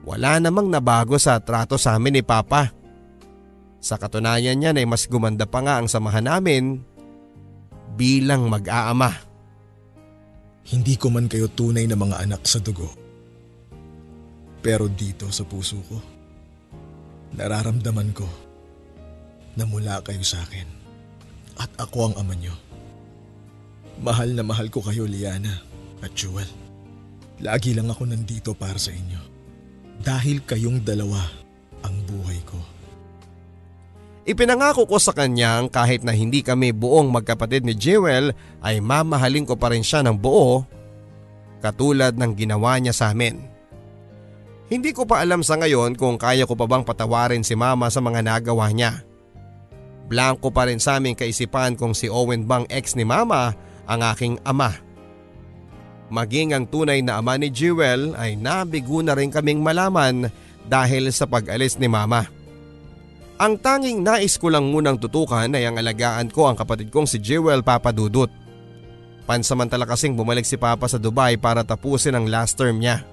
wala 0.05 0.41
namang 0.41 0.69
nabago 0.69 1.17
sa 1.17 1.41
trato 1.41 1.81
sa 1.81 1.97
amin 1.97 2.21
ni 2.21 2.23
Papa. 2.25 2.73
Sa 3.81 3.97
katunayan 3.97 4.61
niyan 4.61 4.77
ay 4.77 4.87
mas 4.89 5.09
gumanda 5.09 5.49
pa 5.49 5.65
nga 5.65 5.81
ang 5.81 5.89
samahan 5.89 6.25
namin 6.25 6.88
bilang 7.99 8.47
mag-aama. 8.47 9.11
Hindi 10.71 10.95
ko 10.95 11.11
man 11.11 11.27
kayo 11.27 11.51
tunay 11.51 11.91
na 11.91 11.99
mga 11.99 12.23
anak 12.23 12.47
sa 12.47 12.63
dugo. 12.63 12.95
Pero 14.63 14.87
dito 14.87 15.27
sa 15.35 15.43
puso 15.43 15.83
ko, 15.91 15.99
nararamdaman 17.35 18.11
ko 18.15 18.29
na 19.59 19.67
mula 19.67 19.99
kayo 20.07 20.23
sa 20.23 20.39
akin 20.47 20.69
at 21.59 21.71
ako 21.83 22.13
ang 22.13 22.15
ama 22.23 22.39
niyo. 22.39 22.55
Mahal 23.99 24.39
na 24.39 24.47
mahal 24.47 24.71
ko 24.71 24.79
kayo 24.79 25.11
Liana 25.11 25.59
at 25.99 26.15
Jewel. 26.15 26.47
Lagi 27.43 27.75
lang 27.75 27.91
ako 27.91 28.07
nandito 28.07 28.55
para 28.55 28.79
sa 28.79 28.95
inyo. 28.95 29.19
Dahil 29.99 30.47
kayong 30.47 30.87
dalawa 30.87 31.19
ang 31.83 31.99
buhay 32.07 32.39
ko. 32.47 32.78
Ipinangako 34.29 34.85
ko 34.85 35.01
sa 35.01 35.17
kanyang 35.17 35.73
kahit 35.73 36.05
na 36.05 36.13
hindi 36.13 36.45
kami 36.45 36.77
buong 36.77 37.09
magkapatid 37.09 37.65
ni 37.65 37.73
Jewel 37.73 38.37
ay 38.61 38.77
mamahalin 38.77 39.49
ko 39.49 39.57
pa 39.57 39.73
rin 39.73 39.81
siya 39.81 40.05
ng 40.05 40.21
buo 40.21 40.69
katulad 41.65 42.13
ng 42.13 42.37
ginawa 42.37 42.77
niya 42.77 42.93
sa 42.93 43.17
amin. 43.17 43.41
Hindi 44.69 44.93
ko 44.93 45.09
pa 45.09 45.25
alam 45.25 45.41
sa 45.41 45.57
ngayon 45.57 45.97
kung 45.97 46.21
kaya 46.21 46.45
ko 46.45 46.53
pa 46.53 46.69
bang 46.69 46.85
patawarin 46.85 47.41
si 47.41 47.57
mama 47.57 47.89
sa 47.89 48.05
mga 48.05 48.21
nagawa 48.21 48.69
niya. 48.69 49.01
Blanco 50.13 50.53
pa 50.53 50.69
rin 50.69 50.77
sa 50.77 51.01
aming 51.01 51.17
kaisipan 51.17 51.73
kung 51.73 51.97
si 51.97 52.13
Owen 52.13 52.45
bang 52.45 52.69
ex 52.69 53.01
ni 53.01 53.09
mama 53.09 53.57
ang 53.89 54.01
aking 54.13 54.37
ama. 54.45 54.77
Maging 56.13 56.53
ang 56.53 56.69
tunay 56.69 57.01
na 57.01 57.17
ama 57.17 57.41
ni 57.41 57.49
Jewel 57.49 58.13
ay 58.13 58.37
nabigo 58.37 59.01
na 59.01 59.17
rin 59.17 59.33
kaming 59.33 59.65
malaman 59.65 60.29
dahil 60.69 61.09
sa 61.17 61.25
pag-alis 61.25 61.81
ni 61.81 61.89
mama. 61.89 62.38
Ang 63.39 63.55
tanging 63.63 64.03
nais 64.03 64.35
ko 64.35 64.51
lang 64.51 64.67
munang 64.67 64.99
tutukan 64.99 65.47
ay 65.55 65.63
ang 65.63 65.79
alagaan 65.79 66.27
ko 66.27 66.51
ang 66.51 66.59
kapatid 66.59 66.91
kong 66.91 67.07
si 67.07 67.23
Jewel 67.23 67.63
Papadudut. 67.63 68.27
Pansamantala 69.31 69.87
kasing 69.87 70.19
bumalik 70.19 70.43
si 70.43 70.59
Papa 70.59 70.91
sa 70.91 70.99
Dubai 70.99 71.39
para 71.39 71.63
tapusin 71.63 72.19
ang 72.19 72.27
last 72.27 72.59
term 72.59 72.83
niya. 72.83 73.07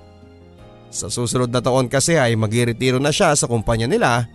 Sa 0.89 1.13
susunod 1.13 1.53
na 1.53 1.61
taon 1.61 1.85
kasi 1.85 2.17
ay 2.17 2.33
magiretiro 2.33 2.97
na 2.97 3.13
siya 3.13 3.37
sa 3.37 3.45
kumpanya 3.45 3.85
nila. 3.85 4.25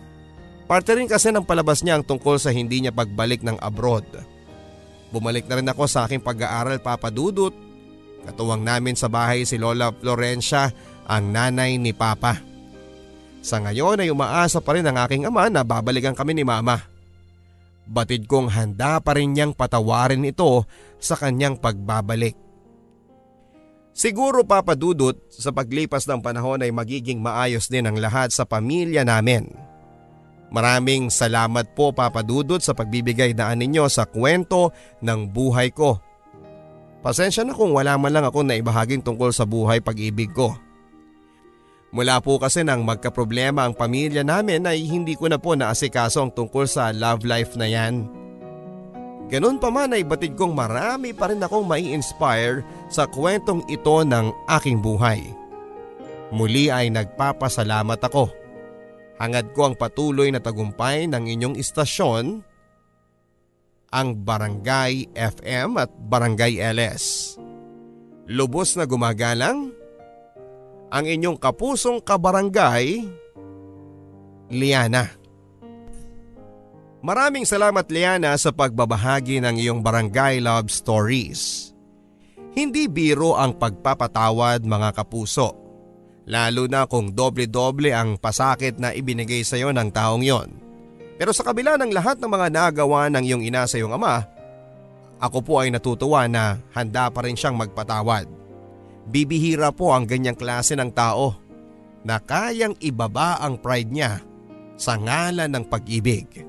Parte 0.63 0.95
rin 0.95 1.11
kasi 1.11 1.27
ng 1.27 1.43
palabas 1.43 1.83
niya 1.83 1.99
ang 1.99 2.07
tungkol 2.07 2.39
sa 2.39 2.55
hindi 2.55 2.79
niya 2.79 2.95
pagbalik 2.95 3.43
ng 3.43 3.59
abroad. 3.59 4.07
Bumalik 5.11 5.43
na 5.51 5.59
rin 5.59 5.67
ako 5.67 5.91
sa 5.91 6.07
aking 6.07 6.23
pag-aaral 6.23 6.79
papadudot. 6.79 7.51
Katuwang 8.23 8.63
namin 8.63 8.95
sa 8.95 9.11
bahay 9.11 9.43
si 9.43 9.59
Lola 9.59 9.91
Florencia 9.91 10.71
ang 11.03 11.35
nanay 11.35 11.75
ni 11.75 11.91
Papa. 11.91 12.50
Sa 13.41 13.57
ngayon 13.57 14.05
ay 14.05 14.13
umaasa 14.13 14.61
pa 14.61 14.77
rin 14.77 14.85
ang 14.85 15.01
aking 15.01 15.25
ama 15.25 15.49
na 15.49 15.65
babalikan 15.65 16.13
kami 16.13 16.37
ni 16.37 16.45
mama. 16.45 16.85
Batid 17.89 18.29
kong 18.29 18.53
handa 18.53 19.01
pa 19.01 19.17
rin 19.17 19.33
niyang 19.33 19.57
patawarin 19.57 20.21
ito 20.21 20.63
sa 21.01 21.17
kanyang 21.17 21.57
pagbabalik. 21.57 22.37
Siguro 23.91 24.47
papadudot 24.47 25.17
sa 25.27 25.51
paglipas 25.51 26.07
ng 26.07 26.23
panahon 26.23 26.63
ay 26.63 26.71
magiging 26.71 27.19
maayos 27.19 27.67
din 27.67 27.89
ang 27.89 27.99
lahat 27.99 28.31
sa 28.31 28.47
pamilya 28.47 29.03
namin. 29.03 29.51
Maraming 30.53 31.11
salamat 31.11 31.75
po 31.75 31.91
papadudot 31.91 32.61
sa 32.61 32.71
pagbibigay 32.71 33.35
daan 33.35 33.59
ninyo 33.59 33.89
sa 33.91 34.07
kwento 34.07 34.71
ng 35.03 35.27
buhay 35.27 35.73
ko. 35.73 35.99
Pasensya 37.01 37.41
na 37.41 37.57
kung 37.57 37.73
wala 37.73 37.97
man 37.97 38.13
lang 38.13 38.23
ako 38.29 38.45
na 38.45 38.55
ibahaging 38.55 39.01
tungkol 39.01 39.33
sa 39.33 39.43
buhay 39.43 39.81
pag-ibig 39.81 40.29
ko. 40.31 40.53
Mula 41.91 42.23
po 42.23 42.39
kasi 42.39 42.63
nang 42.63 42.87
magkaproblema 42.87 43.67
ang 43.67 43.75
pamilya 43.75 44.23
namin 44.23 44.63
ay 44.63 44.87
hindi 44.87 45.19
ko 45.19 45.27
na 45.27 45.35
po 45.35 45.59
naasikaso 45.59 46.23
ang 46.23 46.31
tungkol 46.31 46.63
sa 46.63 46.95
love 46.95 47.27
life 47.27 47.59
na 47.59 47.67
yan. 47.67 48.07
Ganun 49.27 49.59
pa 49.59 49.67
man 49.71 49.91
ay 49.95 50.07
batid 50.07 50.35
kong 50.39 50.55
marami 50.55 51.11
pa 51.11 51.31
rin 51.31 51.43
akong 51.43 51.67
mai 51.67 51.91
inspire 51.91 52.63
sa 52.87 53.07
kwentong 53.07 53.63
ito 53.67 54.03
ng 54.07 54.31
aking 54.47 54.79
buhay. 54.79 55.23
Muli 56.31 56.71
ay 56.71 56.87
nagpapasalamat 56.91 57.99
ako. 58.07 58.31
Hangad 59.19 59.51
ko 59.51 59.71
ang 59.71 59.75
patuloy 59.75 60.31
na 60.31 60.39
tagumpay 60.39 61.11
ng 61.11 61.27
inyong 61.27 61.55
istasyon, 61.59 62.43
ang 63.91 64.07
Barangay 64.23 65.11
FM 65.11 65.75
at 65.75 65.91
Barangay 66.07 66.57
LS. 66.59 67.35
Lubos 68.31 68.79
na 68.79 68.87
gumagalang, 68.87 69.75
ang 70.91 71.07
inyong 71.07 71.39
kapusong 71.39 72.03
kabarangay, 72.03 73.07
Liana. 74.51 75.07
Maraming 77.01 77.47
salamat 77.47 77.87
Liana 77.89 78.35
sa 78.35 78.51
pagbabahagi 78.51 79.39
ng 79.41 79.55
iyong 79.57 79.79
barangay 79.79 80.43
love 80.43 80.67
stories. 80.69 81.71
Hindi 82.51 82.91
biro 82.91 83.39
ang 83.39 83.55
pagpapatawad 83.55 84.67
mga 84.67 84.91
kapuso. 84.91 85.55
Lalo 86.27 86.67
na 86.69 86.85
kung 86.85 87.15
doble-doble 87.15 87.95
ang 87.95 88.19
pasakit 88.19 88.77
na 88.77 88.93
ibinigay 88.93 89.41
sa 89.41 89.57
iyo 89.57 89.71
ng 89.73 89.89
taong 89.89 90.21
yon. 90.21 90.53
Pero 91.17 91.31
sa 91.31 91.47
kabila 91.47 91.79
ng 91.79 91.89
lahat 91.95 92.19
ng 92.19 92.29
mga 92.29 92.47
nagawa 92.51 93.07
ng 93.09 93.23
iyong 93.23 93.43
ina 93.47 93.65
sa 93.65 93.79
iyong 93.79 93.95
ama, 93.95 94.27
ako 95.17 95.39
po 95.41 95.53
ay 95.63 95.73
natutuwa 95.73 96.27
na 96.27 96.59
handa 96.75 97.09
pa 97.09 97.25
rin 97.25 97.39
siyang 97.39 97.57
magpatawad. 97.57 98.40
Bibihira 99.09 99.73
po 99.73 99.95
ang 99.95 100.05
ganyang 100.05 100.37
klase 100.37 100.77
ng 100.77 100.91
tao 100.93 101.37
na 102.05 102.21
kayang 102.21 102.77
ibaba 102.81 103.41
ang 103.41 103.57
pride 103.57 103.89
niya 103.89 104.21
sa 104.77 104.97
ngalan 104.97 105.49
ng 105.49 105.65
pag-ibig. 105.69 106.45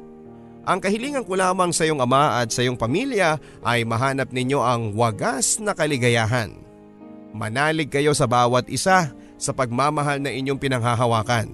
Ang 0.62 0.78
kahilingan 0.78 1.26
ko 1.26 1.34
lamang 1.34 1.74
sa 1.74 1.82
iyong 1.82 1.98
ama 2.00 2.38
at 2.38 2.54
sa 2.54 2.62
iyong 2.62 2.78
pamilya 2.78 3.36
ay 3.66 3.82
mahanap 3.82 4.30
ninyo 4.30 4.62
ang 4.62 4.94
wagas 4.94 5.58
na 5.58 5.74
kaligayahan. 5.74 6.54
Manalig 7.34 7.90
kayo 7.90 8.14
sa 8.14 8.30
bawat 8.30 8.70
isa 8.70 9.10
sa 9.40 9.50
pagmamahal 9.50 10.22
na 10.22 10.30
inyong 10.30 10.60
pinanghahawakan. 10.60 11.50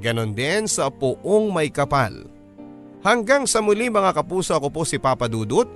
Ganon 0.00 0.32
din 0.32 0.64
sa 0.64 0.88
puong 0.88 1.52
may 1.52 1.68
kapal. 1.68 2.24
Hanggang 3.04 3.44
sa 3.44 3.60
muli 3.60 3.92
mga 3.92 4.16
kapuso 4.16 4.56
ako 4.56 4.72
po 4.72 4.82
si 4.88 4.96
Papa 4.96 5.28
Dudut. 5.28 5.68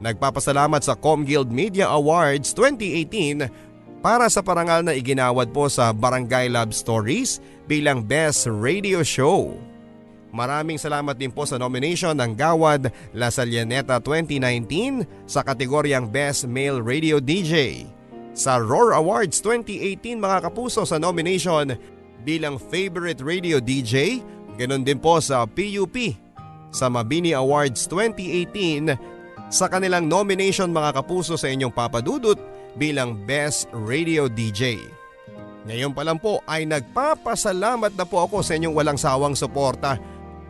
Nagpapasalamat 0.00 0.80
sa 0.80 0.96
Comguild 0.96 1.52
Media 1.52 1.92
Awards 1.92 2.56
2018 2.56 3.69
para 4.00 4.32
sa 4.32 4.40
parangal 4.40 4.80
na 4.80 4.96
iginawad 4.96 5.52
po 5.52 5.68
sa 5.68 5.92
Barangay 5.92 6.48
Love 6.48 6.72
Stories 6.72 7.38
bilang 7.68 8.00
Best 8.00 8.48
Radio 8.48 9.04
Show. 9.04 9.60
Maraming 10.32 10.80
salamat 10.80 11.20
din 11.20 11.28
po 11.28 11.44
sa 11.44 11.60
nomination 11.60 12.16
ng 12.16 12.32
Gawad 12.32 12.88
La 13.12 13.28
Salianeta 13.28 14.00
2019 14.00 15.04
sa 15.28 15.44
kategoryang 15.44 16.08
Best 16.08 16.48
Male 16.48 16.80
Radio 16.80 17.20
DJ. 17.20 17.84
Sa 18.32 18.56
Roar 18.56 18.96
Awards 18.96 19.42
2018 19.44 20.16
mga 20.16 20.48
kapuso 20.48 20.86
sa 20.88 20.96
nomination 20.96 21.76
bilang 22.24 22.56
Favorite 22.56 23.20
Radio 23.20 23.60
DJ, 23.60 24.24
ganun 24.56 24.86
din 24.86 24.96
po 24.96 25.20
sa 25.20 25.44
PUP. 25.44 26.16
Sa 26.70 26.86
Mabini 26.86 27.34
Awards 27.34 27.84
2018 27.90 29.50
sa 29.50 29.66
kanilang 29.66 30.06
nomination 30.06 30.70
mga 30.70 31.02
kapuso 31.02 31.34
sa 31.34 31.50
inyong 31.50 31.74
papadudot 31.74 32.38
bilang 32.78 33.18
Best 33.26 33.66
Radio 33.74 34.30
DJ. 34.30 34.78
Ngayon 35.66 35.92
pa 35.92 36.02
lang 36.06 36.16
po 36.16 36.40
ay 36.48 36.64
nagpapasalamat 36.64 37.92
na 37.94 38.04
po 38.08 38.24
ako 38.24 38.40
sa 38.40 38.56
inyong 38.56 38.74
walang 38.74 38.98
sawang 38.98 39.34
suporta 39.36 40.00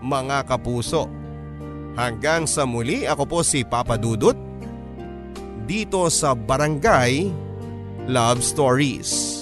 mga 0.00 0.46
kapuso. 0.48 1.08
Hanggang 1.98 2.46
sa 2.46 2.64
muli 2.64 3.04
ako 3.04 3.24
po 3.26 3.38
si 3.42 3.66
Papa 3.66 3.98
Dudut 3.98 4.38
dito 5.66 6.06
sa 6.08 6.32
Barangay 6.34 7.28
Love 8.06 8.40
Stories. 8.40 9.39